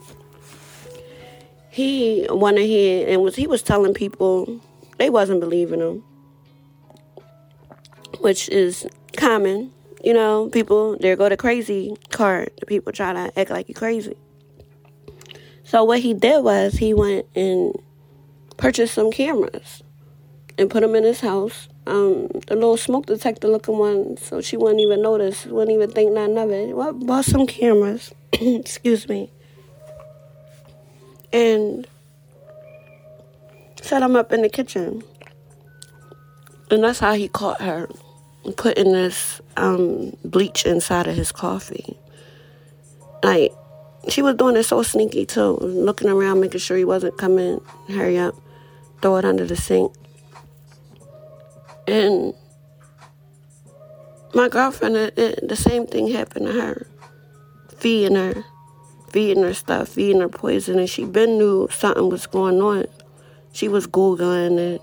he 1.68 2.28
went 2.30 2.58
ahead 2.58 3.08
and 3.08 3.22
was 3.22 3.34
he 3.34 3.48
was 3.48 3.60
telling 3.60 3.92
people 3.92 4.60
they 4.98 5.10
wasn't 5.10 5.40
believing 5.40 5.80
him, 5.80 6.04
which 8.20 8.48
is 8.50 8.86
common. 9.16 9.72
You 10.04 10.14
know, 10.14 10.48
people 10.52 10.96
there 11.00 11.16
go 11.16 11.28
the 11.28 11.36
crazy 11.36 11.96
card. 12.10 12.52
The 12.60 12.66
people 12.66 12.92
try 12.92 13.12
to 13.12 13.38
act 13.38 13.50
like 13.50 13.68
you 13.68 13.74
crazy. 13.74 14.16
So 15.64 15.82
what 15.82 16.00
he 16.00 16.14
did 16.14 16.44
was 16.44 16.74
he 16.74 16.94
went 16.94 17.26
and 17.34 17.74
purchased 18.58 18.94
some 18.94 19.10
cameras 19.10 19.82
and 20.56 20.70
put 20.70 20.82
them 20.82 20.94
in 20.94 21.02
his 21.02 21.20
house. 21.20 21.68
Um, 21.84 22.28
the 22.46 22.54
little 22.54 22.76
smoke 22.76 23.06
detector 23.06 23.48
looking 23.48 23.76
one, 23.76 24.16
so 24.16 24.40
she 24.40 24.56
wouldn't 24.56 24.80
even 24.80 25.02
notice, 25.02 25.46
wouldn't 25.46 25.74
even 25.74 25.90
think 25.90 26.12
nothing 26.12 26.38
of 26.38 26.50
it. 26.50 26.76
Well, 26.76 26.92
bought 26.92 27.24
some 27.24 27.46
cameras, 27.46 28.12
excuse 28.32 29.08
me, 29.08 29.30
and 31.32 31.86
set 33.80 34.00
them 34.00 34.14
up 34.14 34.32
in 34.32 34.42
the 34.42 34.48
kitchen. 34.48 35.02
And 36.70 36.84
that's 36.84 37.00
how 37.00 37.14
he 37.14 37.28
caught 37.28 37.60
her, 37.60 37.88
putting 38.56 38.92
this 38.92 39.40
um, 39.56 40.16
bleach 40.24 40.64
inside 40.64 41.08
of 41.08 41.16
his 41.16 41.32
coffee. 41.32 41.98
Like, 43.24 43.52
she 44.08 44.22
was 44.22 44.36
doing 44.36 44.56
it 44.56 44.64
so 44.64 44.82
sneaky 44.82 45.26
too, 45.26 45.58
looking 45.60 46.08
around, 46.08 46.40
making 46.40 46.60
sure 46.60 46.76
he 46.76 46.84
wasn't 46.84 47.18
coming. 47.18 47.60
Hurry 47.88 48.18
up, 48.18 48.34
throw 49.00 49.16
it 49.16 49.24
under 49.24 49.44
the 49.44 49.56
sink. 49.56 49.92
And 51.86 52.34
my 54.34 54.48
girlfriend, 54.48 54.96
it, 54.96 55.18
it, 55.18 55.48
the 55.48 55.56
same 55.56 55.86
thing 55.86 56.08
happened 56.10 56.46
to 56.46 56.52
her, 56.52 56.86
feeding 57.76 58.16
her, 58.16 58.44
feeding 59.10 59.42
her 59.42 59.54
stuff, 59.54 59.88
feeding 59.88 60.20
her 60.20 60.28
poison, 60.28 60.78
and 60.78 60.88
she 60.88 61.04
been 61.04 61.38
knew 61.38 61.68
something 61.70 62.08
was 62.08 62.26
going 62.26 62.60
on. 62.60 62.86
She 63.52 63.68
was 63.68 63.86
googling 63.86 64.58
it. 64.58 64.82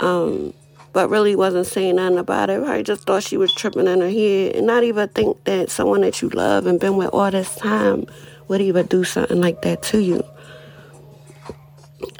Um, 0.00 0.52
but 0.96 1.10
really 1.10 1.36
wasn't 1.36 1.66
saying 1.66 1.96
nothing 1.96 2.16
about 2.16 2.48
it. 2.48 2.62
I 2.62 2.80
just 2.80 3.04
thought 3.04 3.22
she 3.22 3.36
was 3.36 3.52
tripping 3.52 3.86
in 3.86 4.00
her 4.00 4.08
head 4.08 4.56
and 4.56 4.66
not 4.66 4.82
even 4.82 5.06
think 5.10 5.44
that 5.44 5.68
someone 5.70 6.00
that 6.00 6.22
you 6.22 6.30
love 6.30 6.66
and 6.66 6.80
been 6.80 6.96
with 6.96 7.10
all 7.12 7.30
this 7.30 7.54
time 7.56 8.06
would 8.48 8.62
even 8.62 8.86
do 8.86 9.04
something 9.04 9.38
like 9.38 9.60
that 9.60 9.82
to 9.82 10.00
you. 10.00 10.24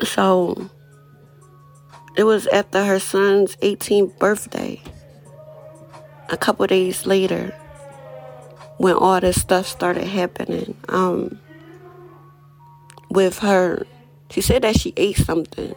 So 0.03 0.69
it 2.17 2.23
was 2.23 2.47
after 2.47 2.83
her 2.83 2.99
son's 2.99 3.55
18th 3.57 4.17
birthday. 4.17 4.81
A 6.29 6.35
couple 6.35 6.65
days 6.65 7.05
later, 7.05 7.55
when 8.77 8.95
all 8.95 9.21
this 9.21 9.39
stuff 9.39 9.67
started 9.67 10.07
happening, 10.07 10.75
um, 10.89 11.39
with 13.09 13.39
her, 13.39 13.85
she 14.31 14.41
said 14.41 14.63
that 14.63 14.77
she 14.77 14.93
ate 14.97 15.15
something, 15.17 15.73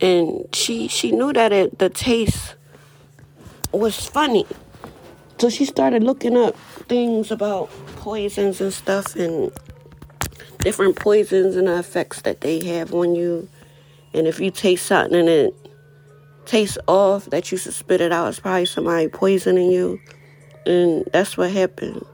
and 0.00 0.46
she 0.54 0.86
she 0.86 1.10
knew 1.10 1.32
that 1.32 1.50
it, 1.50 1.78
the 1.78 1.88
taste 1.88 2.54
was 3.72 4.06
funny, 4.06 4.46
so 5.38 5.48
she 5.48 5.64
started 5.64 6.04
looking 6.04 6.36
up 6.36 6.54
things 6.88 7.30
about 7.30 7.70
poisons 7.96 8.60
and 8.60 8.72
stuff 8.72 9.16
and 9.16 9.50
different 10.58 10.94
poisons 10.94 11.56
and 11.56 11.66
the 11.66 11.78
effects 11.78 12.20
that 12.22 12.42
they 12.42 12.64
have 12.64 12.94
on 12.94 13.14
you. 13.14 13.48
And 14.14 14.26
if 14.26 14.40
you 14.40 14.50
taste 14.50 14.86
something 14.86 15.18
and 15.18 15.28
it 15.28 15.54
tastes 16.44 16.78
off 16.86 17.26
that 17.26 17.50
you 17.50 17.58
should 17.58 17.74
spit 17.74 18.00
it 18.00 18.12
out, 18.12 18.28
it's 18.28 18.40
probably 18.40 18.66
somebody 18.66 19.08
poisoning 19.08 19.70
you. 19.70 20.00
And 20.66 21.08
that's 21.12 21.36
what 21.36 21.50
happened. 21.50 22.04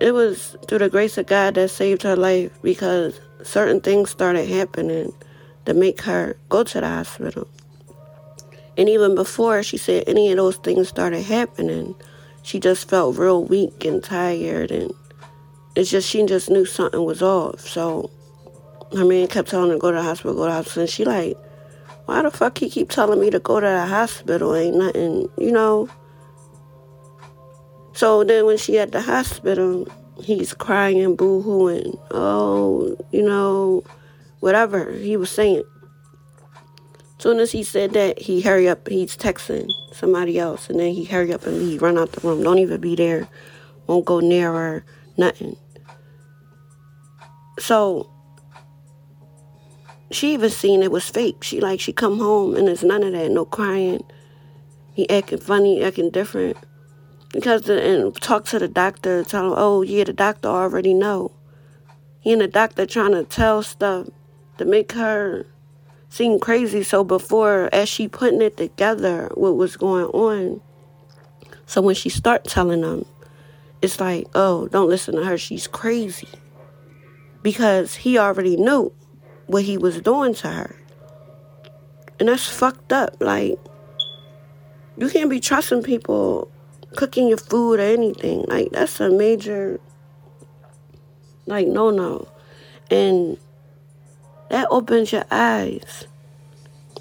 It 0.00 0.12
was 0.12 0.56
through 0.66 0.78
the 0.78 0.88
grace 0.88 1.16
of 1.16 1.26
God 1.26 1.54
that 1.54 1.68
saved 1.68 2.02
her 2.02 2.16
life 2.16 2.50
because 2.62 3.20
certain 3.42 3.80
things 3.80 4.10
started 4.10 4.48
happening 4.48 5.12
to 5.64 5.74
make 5.74 6.02
her 6.02 6.36
go 6.48 6.64
to 6.64 6.80
the 6.80 6.88
hospital. 6.88 7.48
And 8.76 8.88
even 8.88 9.14
before 9.14 9.62
she 9.62 9.76
said 9.76 10.04
any 10.06 10.30
of 10.30 10.38
those 10.38 10.56
things 10.56 10.88
started 10.88 11.22
happening, 11.22 11.94
she 12.42 12.58
just 12.58 12.88
felt 12.88 13.16
real 13.16 13.44
weak 13.44 13.84
and 13.84 14.02
tired 14.02 14.70
and 14.70 14.92
it's 15.74 15.90
just 15.90 16.08
she 16.08 16.24
just 16.26 16.50
knew 16.50 16.64
something 16.64 17.04
was 17.04 17.22
off. 17.22 17.60
So 17.60 18.10
her 18.94 19.04
man 19.04 19.26
kept 19.26 19.48
telling 19.48 19.70
her 19.70 19.76
to 19.76 19.80
go 19.80 19.90
to 19.90 19.96
the 19.96 20.02
hospital, 20.02 20.34
go 20.34 20.44
to 20.44 20.48
the 20.48 20.54
hospital. 20.54 20.82
And 20.82 20.90
she 20.90 21.04
like, 21.04 21.36
why 22.06 22.22
the 22.22 22.30
fuck 22.30 22.58
he 22.58 22.68
keep 22.68 22.90
telling 22.90 23.20
me 23.20 23.30
to 23.30 23.38
go 23.38 23.60
to 23.60 23.66
the 23.66 23.86
hospital? 23.86 24.54
Ain't 24.54 24.76
nothing, 24.76 25.28
you 25.38 25.52
know. 25.52 25.88
So 27.94 28.24
then 28.24 28.46
when 28.46 28.56
she 28.56 28.78
at 28.78 28.92
the 28.92 29.00
hospital, 29.00 29.86
he's 30.22 30.54
crying, 30.54 31.00
and 31.00 31.16
boo-hooing, 31.16 31.98
oh, 32.10 32.96
you 33.12 33.22
know, 33.22 33.84
whatever 34.40 34.92
he 34.92 35.16
was 35.16 35.30
saying. 35.30 35.62
Soon 37.18 37.38
as 37.38 37.52
he 37.52 37.62
said 37.62 37.92
that, 37.92 38.18
he 38.18 38.40
hurry 38.40 38.68
up, 38.68 38.88
he's 38.88 39.16
texting 39.16 39.70
somebody 39.92 40.38
else, 40.38 40.68
and 40.68 40.80
then 40.80 40.92
he 40.92 41.04
hurry 41.04 41.32
up 41.32 41.46
and 41.46 41.58
leave, 41.58 41.80
run 41.80 41.96
out 41.96 42.10
the 42.12 42.26
room. 42.26 42.42
Don't 42.42 42.58
even 42.58 42.80
be 42.80 42.96
there, 42.96 43.28
won't 43.86 44.04
go 44.04 44.18
near 44.18 44.52
her, 44.52 44.84
nothing. 45.16 45.56
So 47.58 48.11
she 50.14 50.34
even 50.34 50.50
seen 50.50 50.82
it 50.82 50.90
was 50.90 51.08
fake. 51.08 51.42
She 51.42 51.60
like 51.60 51.80
she 51.80 51.92
come 51.92 52.18
home 52.18 52.54
and 52.56 52.68
there's 52.68 52.84
none 52.84 53.02
of 53.02 53.12
that, 53.12 53.30
no 53.30 53.44
crying. 53.44 54.04
He 54.94 55.08
acting 55.08 55.38
funny, 55.38 55.82
acting 55.82 56.10
different. 56.10 56.56
Because 57.32 57.62
the, 57.62 57.82
and 57.82 58.14
talk 58.16 58.44
to 58.46 58.58
the 58.58 58.68
doctor, 58.68 59.24
tell 59.24 59.46
him, 59.46 59.54
oh 59.56 59.82
yeah, 59.82 60.04
the 60.04 60.12
doctor 60.12 60.48
already 60.48 60.92
know. 60.92 61.32
He 62.20 62.32
and 62.32 62.42
the 62.42 62.48
doctor 62.48 62.86
trying 62.86 63.12
to 63.12 63.24
tell 63.24 63.62
stuff 63.62 64.08
to 64.58 64.64
make 64.64 64.92
her 64.92 65.46
seem 66.08 66.38
crazy. 66.38 66.82
So 66.82 67.02
before, 67.04 67.70
as 67.72 67.88
she 67.88 68.06
putting 68.06 68.42
it 68.42 68.56
together, 68.56 69.30
what 69.34 69.56
was 69.56 69.76
going 69.76 70.06
on. 70.06 70.60
So 71.66 71.80
when 71.80 71.94
she 71.94 72.10
start 72.10 72.44
telling 72.44 72.82
them, 72.82 73.06
it's 73.80 73.98
like, 73.98 74.26
oh, 74.34 74.68
don't 74.68 74.88
listen 74.88 75.16
to 75.16 75.24
her. 75.24 75.38
She's 75.38 75.66
crazy 75.66 76.28
because 77.42 77.94
he 77.94 78.18
already 78.18 78.56
knew 78.56 78.92
what 79.52 79.64
he 79.64 79.76
was 79.78 80.00
doing 80.00 80.34
to 80.34 80.48
her. 80.48 80.76
And 82.18 82.28
that's 82.28 82.48
fucked 82.48 82.92
up. 82.92 83.16
Like, 83.20 83.58
you 84.96 85.08
can't 85.08 85.30
be 85.30 85.40
trusting 85.40 85.82
people 85.82 86.50
cooking 86.96 87.28
your 87.28 87.38
food 87.38 87.78
or 87.78 87.82
anything. 87.82 88.44
Like, 88.48 88.70
that's 88.72 88.98
a 89.00 89.10
major, 89.10 89.78
like, 91.46 91.66
no, 91.66 91.90
no. 91.90 92.28
And 92.90 93.38
that 94.48 94.68
opens 94.70 95.12
your 95.12 95.24
eyes 95.30 96.06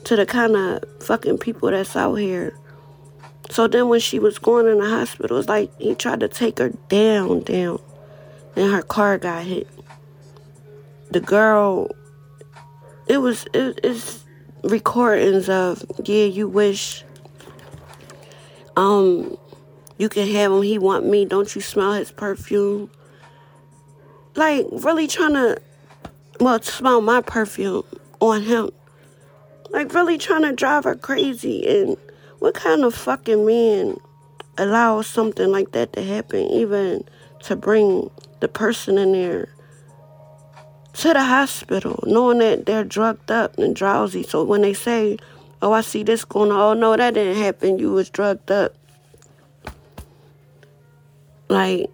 to 0.03 0.15
the 0.15 0.25
kind 0.25 0.55
of 0.55 0.83
fucking 1.01 1.37
people 1.37 1.71
that's 1.71 1.95
out 1.95 2.15
here. 2.15 2.57
So 3.49 3.67
then 3.67 3.89
when 3.89 3.99
she 3.99 4.19
was 4.19 4.39
going 4.39 4.67
in 4.67 4.79
the 4.79 4.89
hospital, 4.89 5.37
it's 5.37 5.49
like 5.49 5.71
he 5.79 5.95
tried 5.95 6.21
to 6.21 6.27
take 6.27 6.57
her 6.59 6.69
down, 6.89 7.41
down. 7.41 7.79
And 8.55 8.71
her 8.71 8.81
car 8.81 9.17
got 9.17 9.43
hit 9.43 9.67
the 11.11 11.19
girl 11.19 11.91
it 13.07 13.17
was 13.17 13.45
it, 13.53 13.79
it's 13.83 14.23
recordings 14.63 15.49
of 15.49 15.83
yeah 16.05 16.25
you 16.25 16.47
wish 16.47 17.03
um 18.77 19.37
you 19.97 20.09
can 20.09 20.27
have 20.27 20.51
him 20.51 20.61
he 20.61 20.77
want 20.77 21.05
me 21.05 21.25
don't 21.25 21.53
you 21.53 21.61
smell 21.61 21.93
his 21.93 22.11
perfume? 22.11 22.89
Like 24.35 24.65
really 24.71 25.07
trying 25.07 25.33
to 25.33 25.61
well 26.39 26.61
smell 26.61 27.01
my 27.01 27.21
perfume 27.21 27.83
on 28.19 28.41
him. 28.41 28.71
Like 29.69 29.93
really 29.93 30.17
trying 30.17 30.41
to 30.41 30.53
drive 30.53 30.85
her 30.85 30.95
crazy 30.95 31.67
and 31.67 31.97
what 32.39 32.55
kind 32.55 32.83
of 32.83 32.95
fucking 32.95 33.45
man 33.45 33.97
allows 34.57 35.05
something 35.05 35.51
like 35.51 35.71
that 35.73 35.93
to 35.93 36.01
happen 36.01 36.45
even 36.47 37.03
to 37.43 37.55
bring 37.55 38.09
the 38.39 38.47
person 38.47 38.97
in 38.97 39.11
there 39.11 39.49
to 40.93 41.13
the 41.13 41.23
hospital, 41.23 42.03
knowing 42.05 42.39
that 42.39 42.65
they're 42.65 42.83
drugged 42.83 43.31
up 43.31 43.57
and 43.57 43.75
drowsy. 43.75 44.23
So 44.23 44.43
when 44.43 44.61
they 44.61 44.73
say, 44.73 45.17
"Oh, 45.61 45.71
I 45.71 45.81
see 45.81 46.03
this 46.03 46.25
going 46.25 46.51
on," 46.51 46.77
oh 46.77 46.79
no, 46.79 46.97
that 46.97 47.13
didn't 47.13 47.41
happen. 47.41 47.79
You 47.79 47.91
was 47.91 48.09
drugged 48.09 48.51
up. 48.51 48.75
Like, 51.49 51.89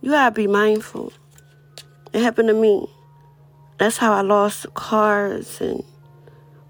you 0.00 0.10
gotta 0.10 0.34
be 0.34 0.46
mindful. 0.46 1.12
It 2.12 2.22
happened 2.22 2.48
to 2.48 2.54
me. 2.54 2.86
That's 3.78 3.96
how 3.96 4.12
I 4.12 4.22
lost 4.22 4.72
cars 4.74 5.60
and 5.60 5.84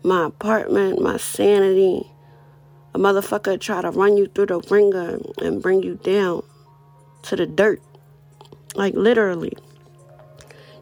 my 0.03 0.27
apartment, 0.27 1.01
my 1.01 1.17
sanity. 1.17 2.11
A 2.95 2.99
motherfucker 2.99 3.61
try 3.61 3.83
to 3.83 3.91
run 3.91 4.17
you 4.17 4.27
through 4.27 4.47
the 4.47 4.61
ringer 4.71 5.19
and 5.41 5.63
bring 5.63 5.83
you 5.83 5.95
down 6.03 6.43
to 7.23 7.37
the 7.37 7.47
dirt. 7.47 7.81
Like 8.75 8.95
literally. 8.95 9.53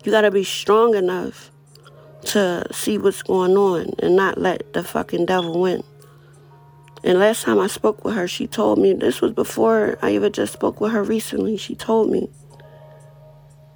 You 0.07 0.13
gotta 0.13 0.31
be 0.31 0.45
strong 0.45 0.95
enough 0.95 1.51
to 2.27 2.65
see 2.71 2.97
what's 2.97 3.25
going 3.25 3.57
on 3.57 3.93
and 3.99 4.15
not 4.15 4.39
let 4.39 4.73
the 4.73 4.85
fucking 4.85 5.27
devil 5.27 5.61
win. 5.61 5.83
And 7.03 7.19
last 7.19 7.43
time 7.43 7.59
I 7.59 7.67
spoke 7.67 8.05
with 8.05 8.15
her, 8.15 8.29
she 8.29 8.47
told 8.47 8.79
me 8.79 8.93
this 8.93 9.21
was 9.21 9.33
before 9.33 9.99
I 10.03 10.13
even 10.13 10.31
just 10.31 10.53
spoke 10.53 10.81
with 10.81 10.93
her 10.93 11.03
recently. 11.03 11.57
She 11.57 11.75
told 11.75 12.09
me, 12.09 12.31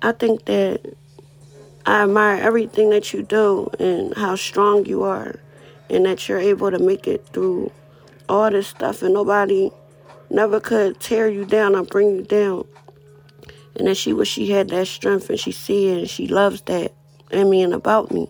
I 0.02 0.12
think 0.12 0.44
that 0.44 0.94
I 1.84 2.04
admire 2.04 2.40
everything 2.40 2.90
that 2.90 3.12
you 3.12 3.24
do 3.24 3.68
and 3.80 4.14
how 4.16 4.36
strong 4.36 4.86
you 4.86 5.02
are, 5.02 5.34
and 5.90 6.06
that 6.06 6.28
you're 6.28 6.38
able 6.38 6.70
to 6.70 6.78
make 6.78 7.08
it 7.08 7.26
through 7.32 7.72
all 8.28 8.48
this 8.52 8.68
stuff, 8.68 9.02
and 9.02 9.14
nobody 9.14 9.72
never 10.30 10.60
could 10.60 11.00
tear 11.00 11.26
you 11.28 11.44
down 11.44 11.74
or 11.74 11.82
bring 11.82 12.14
you 12.14 12.22
down 12.22 12.68
and 13.76 13.86
that 13.86 13.96
she 13.96 14.12
wish 14.12 14.30
she 14.30 14.50
had 14.50 14.68
that 14.70 14.86
strength 14.86 15.30
and 15.30 15.38
she 15.38 15.52
see 15.52 15.88
it 15.88 15.98
and 15.98 16.10
she 16.10 16.26
loves 16.26 16.62
that 16.62 16.92
in 17.30 17.48
me 17.48 17.62
and 17.62 17.74
about 17.74 18.10
me. 18.10 18.28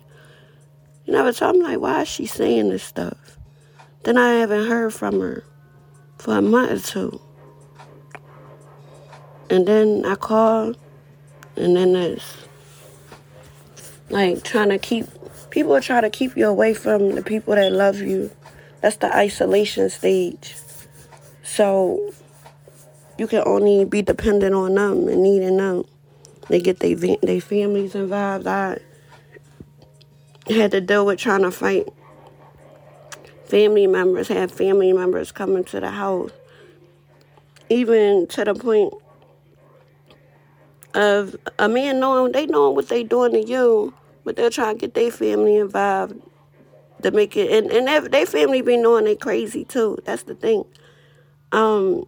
You 1.06 1.12
know, 1.14 1.30
so 1.30 1.48
I'm 1.48 1.60
like, 1.60 1.80
why 1.80 2.02
is 2.02 2.08
she 2.08 2.26
saying 2.26 2.68
this 2.68 2.82
stuff? 2.82 3.38
Then 4.02 4.16
I 4.16 4.34
haven't 4.34 4.68
heard 4.68 4.94
from 4.94 5.20
her 5.20 5.44
for 6.18 6.36
a 6.36 6.42
month 6.42 6.70
or 6.70 6.78
two. 6.78 7.20
And 9.48 9.66
then 9.66 10.04
I 10.06 10.14
call, 10.14 10.74
and 11.56 11.76
then 11.76 11.96
it's 11.96 12.36
like 14.08 14.44
trying 14.44 14.68
to 14.68 14.78
keep 14.78 15.06
people 15.50 15.74
are 15.74 15.80
trying 15.80 16.02
to 16.02 16.10
keep 16.10 16.36
you 16.36 16.46
away 16.46 16.74
from 16.74 17.14
the 17.14 17.22
people 17.22 17.54
that 17.54 17.72
love 17.72 17.98
you. 18.00 18.30
That's 18.80 18.96
the 18.96 19.14
isolation 19.14 19.90
stage. 19.90 20.54
So 21.42 22.12
you 23.20 23.26
can 23.26 23.42
only 23.44 23.84
be 23.84 24.00
dependent 24.00 24.54
on 24.54 24.76
them 24.76 25.06
and 25.06 25.22
needing 25.22 25.58
them. 25.58 25.84
They 26.48 26.58
get 26.58 26.78
their 26.78 26.96
they 26.96 27.38
families 27.38 27.94
involved. 27.94 28.46
I 28.46 28.78
had 30.48 30.70
to 30.70 30.80
deal 30.80 31.04
with 31.04 31.18
trying 31.18 31.42
to 31.42 31.50
fight 31.50 31.86
family 33.44 33.86
members, 33.86 34.28
have 34.28 34.50
family 34.50 34.94
members 34.94 35.32
coming 35.32 35.64
to 35.64 35.80
the 35.80 35.90
house, 35.90 36.30
even 37.68 38.26
to 38.28 38.42
the 38.42 38.54
point 38.54 38.94
of 40.94 41.36
a 41.58 41.68
man 41.68 42.00
knowing 42.00 42.32
they 42.32 42.46
know 42.46 42.70
what 42.70 42.88
they 42.88 43.02
doing 43.02 43.32
to 43.32 43.44
you, 43.44 43.92
but 44.24 44.36
they're 44.36 44.48
trying 44.48 44.76
to 44.76 44.80
get 44.80 44.94
their 44.94 45.10
family 45.10 45.56
involved 45.56 46.18
to 47.02 47.10
make 47.10 47.36
it, 47.36 47.50
and 47.52 47.70
and 47.70 48.10
their 48.10 48.24
family 48.24 48.62
be 48.62 48.78
knowing 48.78 49.04
they 49.04 49.14
crazy 49.14 49.66
too. 49.66 49.98
That's 50.06 50.22
the 50.22 50.34
thing. 50.34 50.64
Um, 51.52 52.06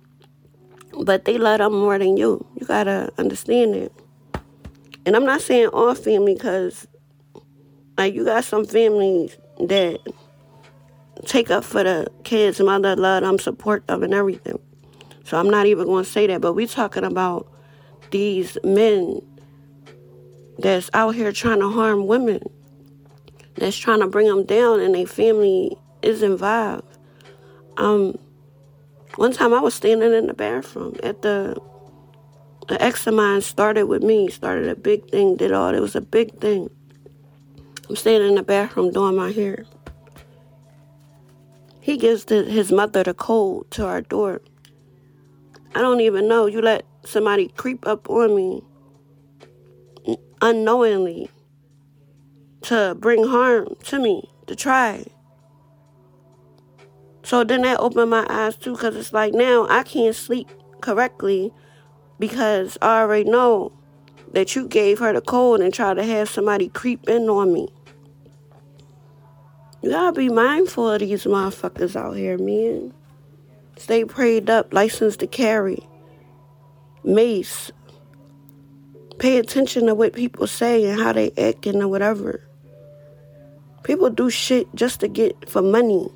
but 1.01 1.25
they 1.25 1.39
love 1.39 1.59
them 1.59 1.73
more 1.73 1.99
than 1.99 2.17
you. 2.17 2.45
You 2.59 2.67
gotta 2.67 3.13
understand 3.19 3.75
that. 3.75 3.93
And 5.05 5.17
I'm 5.17 5.25
not 5.25 5.41
saying 5.41 5.69
all 5.69 5.95
family 5.95 6.35
because, 6.35 6.87
like, 7.99 8.15
you 8.15 8.25
got 8.25 8.45
some 8.45 8.65
families 8.65 9.37
that 9.59 10.01
take 11.27 11.51
up 11.51 11.65
for 11.65 11.83
the 11.83 12.07
kids, 12.25 12.61
mother 12.61 12.97
love 12.97 13.23
them, 13.23 13.39
support 13.39 13.87
them, 13.87 14.03
and 14.03 14.15
everything. 14.15 14.59
So 15.25 15.39
I'm 15.39 15.51
not 15.51 15.67
even 15.67 15.87
to 15.87 16.05
say 16.05 16.27
that. 16.27 16.41
But 16.41 16.55
we 16.55 16.67
talking 16.67 17.05
about 17.05 17.51
these 18.11 18.59
men 18.65 19.21
that's 20.59 20.91
out 20.95 21.15
here 21.15 21.33
trying 21.33 21.61
to 21.61 21.69
harm 21.69 22.07
women, 22.07 22.41
that's 23.57 23.77
trying 23.77 24.01
to 24.01 24.07
bring 24.07 24.27
them 24.27 24.45
down, 24.45 24.81
and 24.81 24.95
their 24.95 25.07
family 25.07 25.77
is 26.03 26.23
involved. 26.23 26.99
Um, 27.77 28.19
one 29.17 29.33
time 29.33 29.53
I 29.55 29.61
was 29.61 29.75
standing 29.75 30.13
in 30.13 30.27
the 30.27 30.35
bathroom 30.35 30.97
at 31.03 31.23
the 31.23 31.61
an 32.69 32.77
ex 32.81 33.07
of 33.07 33.15
mine 33.15 33.41
started 33.41 33.87
with 33.87 34.03
me, 34.03 34.31
started 34.31 34.69
a 34.69 34.77
big 34.77 35.11
thing, 35.11 35.37
did 35.37 35.53
all. 35.53 35.75
It 35.75 35.81
was 35.81 35.97
a 35.97 36.01
big 36.01 36.39
thing. 36.39 36.71
I'm 37.89 37.97
standing 37.97 38.31
in 38.31 38.35
the 38.37 38.43
bathroom 38.43 38.93
doing 38.93 39.17
my 39.17 39.33
hair. 39.33 39.67
He 41.81 41.97
gives 41.97 42.27
the, 42.27 42.45
his 42.45 42.71
mother 42.71 43.03
the 43.03 43.15
code 43.15 43.71
to 43.73 43.85
our 43.85 44.01
door. 44.01 44.41
I 45.75 45.81
don't 45.81 46.01
even 46.01 46.29
know. 46.29 46.47
You 46.47 46.63
let 46.63 46.87
somebody 47.05 47.49
creep 47.49 47.87
up 47.87 48.09
on 48.09 48.37
me 48.37 48.63
unknowingly 50.41 51.31
to 52.63 52.97
bring 52.99 53.25
harm 53.25 53.75
to 53.85 53.99
me, 53.99 54.31
to 54.47 54.55
try. 54.55 55.05
So 57.23 57.45
then 57.45 57.63
that 57.63 57.81
opened 57.81 58.11
my 58.11 58.27
eyes 58.29 58.57
too, 58.57 58.73
because 58.73 58.97
it's 58.97 59.13
like 59.13 59.33
now 59.33 59.67
I 59.69 59.83
can't 59.83 60.15
sleep 60.15 60.49
correctly 60.81 61.53
because 62.19 62.77
I 62.83 63.01
already 63.01 63.31
know 63.31 63.73
that 64.33 64.57
you 64.57 64.67
gave 64.67 64.99
her 64.99 65.13
the 65.13 65.21
cold 65.21 65.61
and 65.61 65.73
tried 65.73 65.95
to 65.95 66.05
have 66.05 66.29
somebody 66.29 66.69
creep 66.69 67.09
in 67.09 67.29
on 67.29 67.53
me. 67.53 67.69
You 69.83 69.91
gotta 69.91 70.13
be 70.13 70.29
mindful 70.29 70.91
of 70.91 71.01
these 71.01 71.25
motherfuckers 71.25 71.97
out 71.97 72.17
here, 72.17 72.39
man. 72.39 72.95
Stay 73.77 74.05
prayed 74.05 74.49
up, 74.49 74.73
licensed 74.73 75.21
to 75.21 75.27
carry. 75.27 75.79
Mace. 77.05 77.73
Pay 79.19 79.39
attention 79.39 79.87
to 79.87 79.95
what 79.95 80.13
people 80.13 80.47
say 80.47 80.85
and 80.85 81.01
how 81.01 81.13
they 81.13 81.33
acting 81.37 81.83
or 81.83 81.89
whatever. 81.89 82.47
People 83.83 84.11
do 84.11 84.31
shit 84.31 84.73
just 84.75 85.01
to 85.01 85.09
get 85.09 85.49
for 85.49 85.63
money. 85.63 86.09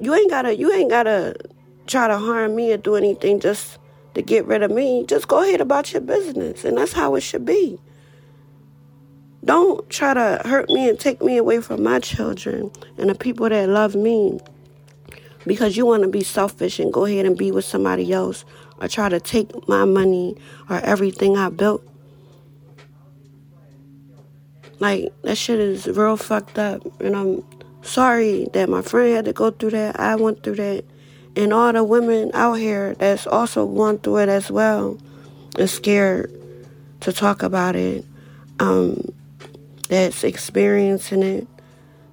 You 0.00 0.14
ain't 0.14 0.30
gotta 0.30 0.56
you 0.56 0.72
ain't 0.72 0.90
gotta 0.90 1.36
try 1.86 2.08
to 2.08 2.18
harm 2.18 2.54
me 2.54 2.72
or 2.72 2.76
do 2.76 2.94
anything 2.94 3.40
just 3.40 3.78
to 4.14 4.22
get 4.22 4.46
rid 4.46 4.62
of 4.62 4.70
me. 4.70 5.04
Just 5.06 5.28
go 5.28 5.42
ahead 5.42 5.60
about 5.60 5.92
your 5.92 6.02
business. 6.02 6.64
And 6.64 6.76
that's 6.76 6.92
how 6.92 7.14
it 7.14 7.20
should 7.22 7.44
be. 7.44 7.78
Don't 9.44 9.88
try 9.88 10.14
to 10.14 10.42
hurt 10.44 10.68
me 10.68 10.88
and 10.88 10.98
take 10.98 11.22
me 11.22 11.36
away 11.36 11.60
from 11.60 11.82
my 11.82 12.00
children 12.00 12.70
and 12.98 13.08
the 13.08 13.14
people 13.14 13.48
that 13.48 13.68
love 13.68 13.94
me 13.94 14.38
because 15.46 15.76
you 15.76 15.86
want 15.86 16.02
to 16.02 16.08
be 16.08 16.22
selfish 16.22 16.78
and 16.78 16.92
go 16.92 17.04
ahead 17.04 17.24
and 17.24 17.38
be 17.38 17.50
with 17.50 17.64
somebody 17.64 18.12
else 18.12 18.44
or 18.80 18.88
try 18.88 19.08
to 19.08 19.20
take 19.20 19.68
my 19.68 19.84
money 19.84 20.36
or 20.68 20.76
everything 20.80 21.36
I 21.36 21.48
built. 21.48 21.82
Like, 24.80 25.12
that 25.22 25.36
shit 25.36 25.58
is 25.58 25.86
real 25.86 26.16
fucked 26.16 26.58
up. 26.58 26.82
And 27.00 27.16
I'm 27.16 27.44
sorry 27.88 28.46
that 28.52 28.68
my 28.68 28.82
friend 28.82 29.16
had 29.16 29.24
to 29.24 29.32
go 29.32 29.50
through 29.50 29.70
that. 29.70 29.98
I 29.98 30.16
went 30.16 30.42
through 30.42 30.56
that. 30.56 30.84
And 31.36 31.52
all 31.52 31.72
the 31.72 31.84
women 31.84 32.30
out 32.34 32.54
here 32.54 32.94
that's 32.94 33.26
also 33.26 33.66
going 33.66 33.98
through 33.98 34.18
it 34.18 34.28
as 34.28 34.50
well 34.50 34.98
and 35.58 35.70
scared 35.70 36.32
to 37.00 37.12
talk 37.12 37.42
about 37.42 37.76
it. 37.76 38.04
Um, 38.60 39.12
that's 39.88 40.24
experiencing 40.24 41.22
it 41.22 41.46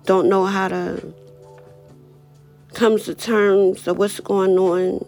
don't 0.06 0.30
know 0.30 0.46
how 0.46 0.68
to 0.68 1.14
come 2.74 3.00
to 3.00 3.16
terms 3.16 3.88
of 3.88 3.98
what's 3.98 4.20
going 4.20 4.58
on. 4.58 5.06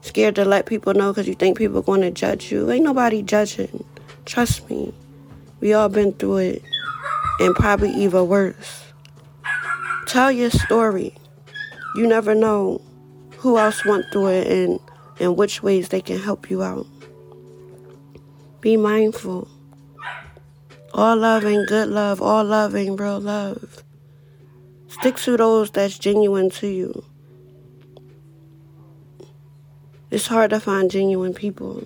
Scared 0.00 0.34
to 0.34 0.44
let 0.44 0.66
people 0.66 0.92
know 0.94 1.12
because 1.12 1.28
you 1.28 1.34
think 1.34 1.56
people 1.56 1.78
are 1.78 1.82
going 1.82 2.02
to 2.02 2.10
judge 2.10 2.50
you. 2.50 2.70
Ain't 2.70 2.84
nobody 2.84 3.22
judging. 3.22 3.84
Trust 4.26 4.68
me. 4.68 4.92
We 5.60 5.72
all 5.72 5.88
been 5.88 6.12
through 6.12 6.38
it 6.38 6.62
and 7.40 7.54
probably 7.54 7.90
even 7.90 8.28
worse. 8.28 8.83
Tell 10.14 10.30
your 10.30 10.50
story. 10.50 11.12
You 11.96 12.06
never 12.06 12.36
know 12.36 12.80
who 13.38 13.58
else 13.58 13.84
went 13.84 14.06
through 14.12 14.28
it 14.28 14.46
and, 14.46 14.78
and 15.18 15.36
which 15.36 15.60
ways 15.60 15.88
they 15.88 16.00
can 16.00 16.20
help 16.20 16.48
you 16.50 16.62
out. 16.62 16.86
Be 18.60 18.76
mindful. 18.76 19.48
All 20.92 21.16
love 21.16 21.42
and 21.42 21.66
good 21.66 21.88
love, 21.88 22.22
all 22.22 22.44
love 22.44 22.76
and 22.76 23.00
real 23.00 23.18
love. 23.18 23.82
Stick 24.86 25.16
to 25.16 25.36
those 25.36 25.72
that's 25.72 25.98
genuine 25.98 26.48
to 26.50 26.68
you. 26.68 27.04
It's 30.12 30.28
hard 30.28 30.50
to 30.50 30.60
find 30.60 30.92
genuine 30.92 31.34
people. 31.34 31.82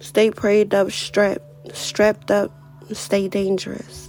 Stay 0.00 0.30
prayed 0.30 0.72
up, 0.72 0.90
strapped, 0.90 1.76
strapped 1.76 2.30
up, 2.30 2.58
stay 2.94 3.28
dangerous. 3.28 4.07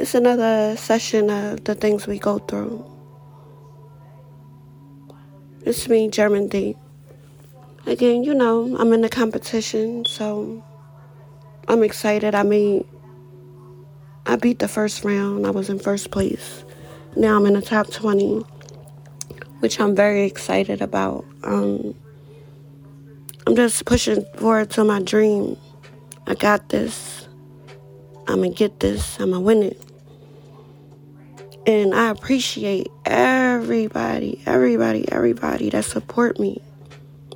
It's 0.00 0.14
another 0.14 0.76
session 0.76 1.30
of 1.30 1.64
the 1.64 1.74
things 1.74 2.06
we 2.06 2.18
go 2.18 2.38
through. 2.38 2.84
It's 5.64 5.88
me, 5.88 6.08
German 6.08 6.48
D 6.48 6.76
again, 7.86 8.24
you 8.24 8.34
know, 8.34 8.76
I'm 8.78 8.92
in 8.92 9.00
the 9.00 9.08
competition, 9.08 10.04
so 10.04 10.62
I'm 11.68 11.82
excited. 11.82 12.34
I 12.34 12.42
mean, 12.42 12.86
I 14.26 14.36
beat 14.36 14.58
the 14.58 14.68
first 14.68 15.04
round. 15.04 15.46
I 15.46 15.50
was 15.50 15.68
in 15.68 15.78
first 15.78 16.10
place. 16.10 16.64
Now 17.16 17.36
I'm 17.36 17.46
in 17.46 17.54
the 17.54 17.62
top 17.62 17.90
20, 17.90 18.40
which 19.60 19.80
I'm 19.80 19.94
very 19.94 20.24
excited 20.24 20.80
about. 20.80 21.24
Um, 21.42 21.94
I'm 23.46 23.56
just 23.56 23.84
pushing 23.84 24.24
forward 24.36 24.70
to 24.70 24.84
my 24.84 25.02
dream. 25.02 25.56
I 26.26 26.34
got 26.34 26.68
this. 26.68 27.26
I'm 28.28 28.36
going 28.36 28.52
to 28.52 28.56
get 28.56 28.78
this. 28.78 29.18
I'm 29.18 29.30
going 29.30 29.40
to 29.42 29.46
win 29.46 29.62
it. 29.64 29.89
And 31.66 31.94
I 31.94 32.08
appreciate 32.08 32.88
everybody, 33.04 34.40
everybody, 34.46 35.10
everybody 35.12 35.68
that 35.70 35.84
support 35.84 36.40
me 36.40 36.62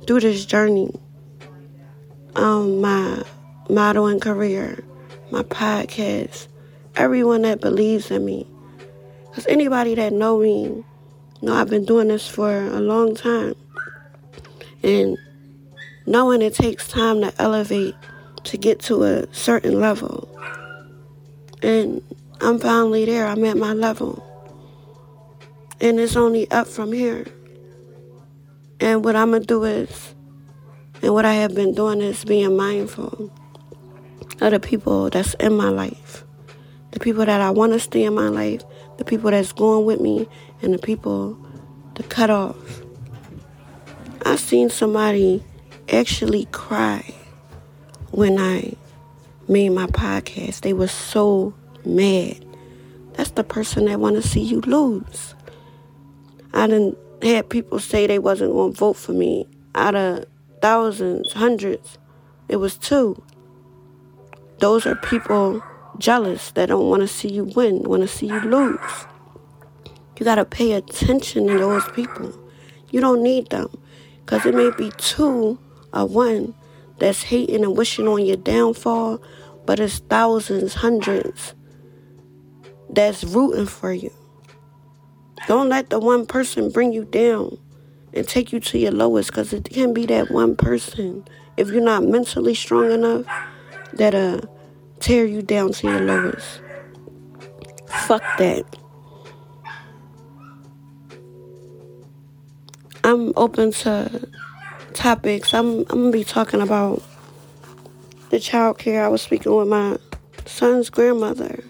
through 0.07 0.21
this 0.21 0.45
journey, 0.45 0.89
um, 2.35 2.81
my 2.81 3.23
modeling 3.69 4.19
career, 4.19 4.83
my 5.29 5.43
podcast, 5.43 6.47
everyone 6.95 7.43
that 7.43 7.61
believes 7.61 8.09
in 8.09 8.25
me. 8.25 8.47
Because 9.29 9.45
anybody 9.47 9.93
that 9.95 10.11
know 10.11 10.39
me, 10.39 10.83
know 11.41 11.53
I've 11.53 11.69
been 11.69 11.85
doing 11.85 12.07
this 12.07 12.27
for 12.27 12.51
a 12.51 12.79
long 12.79 13.15
time. 13.15 13.53
And 14.81 15.17
knowing 16.07 16.41
it 16.41 16.55
takes 16.55 16.87
time 16.87 17.21
to 17.21 17.33
elevate 17.39 17.95
to 18.45 18.57
get 18.57 18.79
to 18.79 19.03
a 19.03 19.33
certain 19.33 19.79
level. 19.79 20.29
And 21.61 22.01
I'm 22.41 22.59
finally 22.59 23.05
there. 23.05 23.25
I'm 23.25 23.43
at 23.45 23.57
my 23.57 23.73
level. 23.73 24.23
And 25.81 25.99
it's 25.99 26.15
only 26.15 26.49
up 26.51 26.67
from 26.67 26.91
here. 26.91 27.25
And 28.79 29.03
what 29.03 29.15
I'm 29.15 29.31
going 29.31 29.41
to 29.41 29.47
do 29.47 29.63
is, 29.63 30.13
and 31.01 31.13
what 31.13 31.25
I 31.25 31.33
have 31.33 31.55
been 31.55 31.73
doing 31.73 32.01
is 32.01 32.25
being 32.25 32.55
mindful 32.57 33.31
of 34.41 34.51
the 34.51 34.59
people 34.59 35.09
that's 35.09 35.33
in 35.35 35.53
my 35.55 35.69
life, 35.69 36.23
the 36.91 36.99
people 36.99 37.25
that 37.25 37.41
I 37.41 37.51
want 37.51 37.73
to 37.73 37.79
stay 37.79 38.03
in 38.03 38.13
my 38.13 38.27
life, 38.27 38.63
the 38.97 39.05
people 39.05 39.31
that's 39.31 39.51
going 39.51 39.85
with 39.85 40.01
me, 40.01 40.27
and 40.61 40.73
the 40.73 40.77
people 40.77 41.37
to 41.95 42.03
cut 42.03 42.29
off. 42.29 42.81
I've 44.25 44.39
seen 44.39 44.69
somebody 44.69 45.43
actually 45.89 46.45
cry 46.51 47.13
when 48.11 48.39
I 48.39 48.73
made 49.47 49.69
my 49.69 49.87
podcast. 49.87 50.61
They 50.61 50.73
were 50.73 50.87
so 50.87 51.53
mad. 51.85 52.45
That's 53.13 53.31
the 53.31 53.43
person 53.43 53.85
that 53.85 53.99
want 53.99 54.15
to 54.15 54.27
see 54.27 54.41
you 54.41 54.61
lose. 54.61 55.35
I 56.53 56.67
didn't 56.67 56.97
had 57.21 57.49
people 57.49 57.79
say 57.79 58.07
they 58.07 58.19
wasn't 58.19 58.51
going 58.53 58.73
to 58.73 58.77
vote 58.77 58.93
for 58.93 59.13
me. 59.13 59.47
Out 59.73 59.95
of 59.95 60.25
thousands, 60.61 61.33
hundreds, 61.33 61.97
it 62.47 62.57
was 62.57 62.77
two. 62.77 63.21
Those 64.59 64.85
are 64.85 64.95
people 64.95 65.63
jealous 65.97 66.51
that 66.51 66.67
don't 66.67 66.89
want 66.89 67.01
to 67.01 67.07
see 67.07 67.29
you 67.29 67.45
win, 67.55 67.83
want 67.83 68.01
to 68.01 68.07
see 68.07 68.27
you 68.27 68.39
lose. 68.39 69.05
You 70.17 70.23
got 70.23 70.35
to 70.35 70.45
pay 70.45 70.73
attention 70.73 71.47
to 71.47 71.57
those 71.57 71.87
people. 71.89 72.37
You 72.91 73.01
don't 73.01 73.21
need 73.21 73.49
them 73.49 73.69
because 74.19 74.45
it 74.45 74.55
may 74.55 74.71
be 74.71 74.91
two 74.97 75.59
or 75.93 76.05
one 76.05 76.53
that's 76.99 77.23
hating 77.23 77.63
and 77.63 77.75
wishing 77.75 78.07
on 78.07 78.25
your 78.25 78.37
downfall, 78.37 79.21
but 79.65 79.79
it's 79.79 79.99
thousands, 79.99 80.75
hundreds 80.75 81.53
that's 82.95 83.23
rooting 83.23 83.65
for 83.65 83.93
you. 83.93 84.11
Don't 85.47 85.69
let 85.69 85.89
the 85.89 85.99
one 85.99 86.25
person 86.25 86.71
bring 86.71 86.91
you 86.93 87.05
down 87.05 87.57
and 88.13 88.27
take 88.27 88.51
you 88.51 88.59
to 88.59 88.79
your 88.79 88.91
lowest 88.91 89.29
because 89.29 89.53
it 89.53 89.69
can 89.69 89.93
be 89.93 90.05
that 90.07 90.31
one 90.31 90.55
person, 90.55 91.23
if 91.57 91.69
you're 91.69 91.81
not 91.81 92.03
mentally 92.03 92.55
strong 92.55 92.91
enough, 92.91 93.25
that 93.93 94.15
uh 94.15 94.41
tear 94.99 95.25
you 95.25 95.41
down 95.41 95.71
to 95.73 95.87
your 95.87 96.01
lowest. 96.01 96.61
Fuck 98.07 98.23
that. 98.37 98.63
I'm 103.03 103.33
open 103.35 103.71
to 103.71 104.27
topics. 104.93 105.53
I'm 105.53 105.79
I'm 105.81 105.85
gonna 105.85 106.11
be 106.11 106.23
talking 106.23 106.61
about 106.61 107.03
the 108.31 108.39
child 108.39 108.79
care. 108.79 109.05
I 109.05 109.09
was 109.09 109.21
speaking 109.21 109.55
with 109.55 109.67
my 109.67 109.97
son's 110.45 110.89
grandmother, 110.89 111.63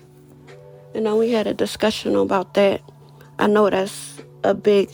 and 0.96 1.06
then 1.06 1.18
we 1.18 1.32
had 1.32 1.46
a 1.46 1.54
discussion 1.54 2.16
about 2.16 2.54
that. 2.54 2.82
I 3.38 3.48
know 3.48 3.70
that's 3.70 4.22
a 4.46 4.54
big 4.54 4.90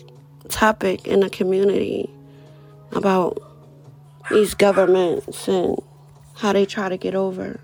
topic 0.50 1.06
in 1.08 1.20
the 1.20 1.30
community 1.30 2.10
about 2.92 3.38
these 4.32 4.56
governments 4.56 5.48
and 5.48 5.78
how 6.36 6.54
they 6.54 6.66
try 6.66 6.90
to 6.90 6.98
get 6.98 7.14
over. 7.14 7.60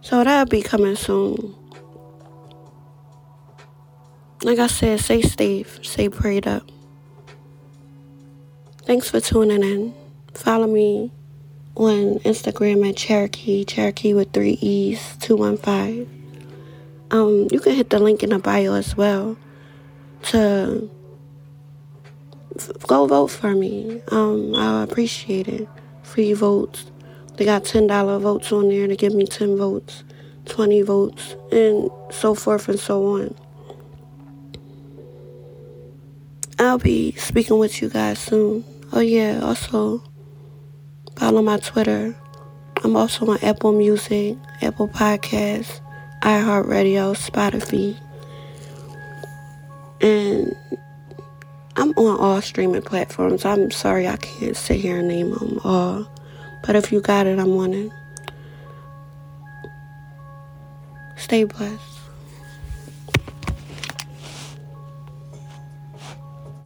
So 0.00 0.24
that'll 0.24 0.46
be 0.46 0.62
coming 0.62 0.96
soon. 0.96 1.54
Like 4.42 4.58
I 4.58 4.66
said, 4.66 5.00
stay 5.00 5.20
safe, 5.20 5.80
stay 5.82 6.08
prayed 6.08 6.46
up. 6.46 6.70
Thanks 8.86 9.10
for 9.10 9.20
tuning 9.20 9.62
in. 9.62 9.94
Follow 10.32 10.66
me 10.66 11.12
on 11.74 12.20
Instagram 12.20 12.88
at 12.88 12.96
Cherokee, 12.96 13.64
Cherokee 13.64 14.14
with 14.14 14.32
three 14.32 14.58
E's, 14.62 15.16
215. 15.20 16.23
Um, 17.10 17.48
you 17.50 17.60
can 17.60 17.74
hit 17.74 17.90
the 17.90 17.98
link 17.98 18.22
in 18.22 18.30
the 18.30 18.38
bio 18.38 18.74
as 18.74 18.96
well 18.96 19.36
to 20.22 20.90
go 22.86 23.06
vote 23.06 23.28
for 23.28 23.54
me. 23.54 24.00
Um, 24.10 24.54
I 24.54 24.82
appreciate 24.82 25.48
it. 25.48 25.68
Free 26.02 26.32
votes. 26.32 26.90
They 27.36 27.44
got 27.44 27.64
$10 27.64 28.20
votes 28.20 28.52
on 28.52 28.68
there 28.68 28.86
to 28.86 28.94
give 28.96 29.14
me 29.14 29.26
10 29.26 29.56
votes, 29.56 30.04
20 30.46 30.82
votes, 30.82 31.36
and 31.50 31.90
so 32.10 32.34
forth 32.34 32.68
and 32.68 32.78
so 32.78 33.04
on. 33.06 33.34
I'll 36.58 36.78
be 36.78 37.12
speaking 37.12 37.58
with 37.58 37.82
you 37.82 37.88
guys 37.88 38.20
soon. 38.20 38.64
Oh, 38.92 39.00
yeah, 39.00 39.40
also 39.42 40.02
follow 41.16 41.42
my 41.42 41.58
Twitter. 41.58 42.14
I'm 42.84 42.96
also 42.96 43.26
on 43.26 43.38
Apple 43.42 43.72
Music, 43.72 44.36
Apple 44.62 44.88
Podcasts, 44.88 45.80
iHeartRadio, 46.24 47.14
Spotify. 47.14 47.96
And 50.00 50.56
I'm 51.76 51.90
on 51.98 52.18
all 52.18 52.40
streaming 52.40 52.82
platforms. 52.82 53.44
I'm 53.44 53.70
sorry 53.70 54.08
I 54.08 54.16
can't 54.16 54.56
sit 54.56 54.80
here 54.80 54.98
and 54.98 55.08
name 55.08 55.32
them 55.32 55.60
all. 55.64 56.08
But 56.66 56.76
if 56.76 56.90
you 56.90 57.02
got 57.02 57.26
it, 57.26 57.38
I'm 57.38 57.52
on 57.58 57.74
it. 57.74 57.92
Stay 61.16 61.44
blessed. 61.44 61.93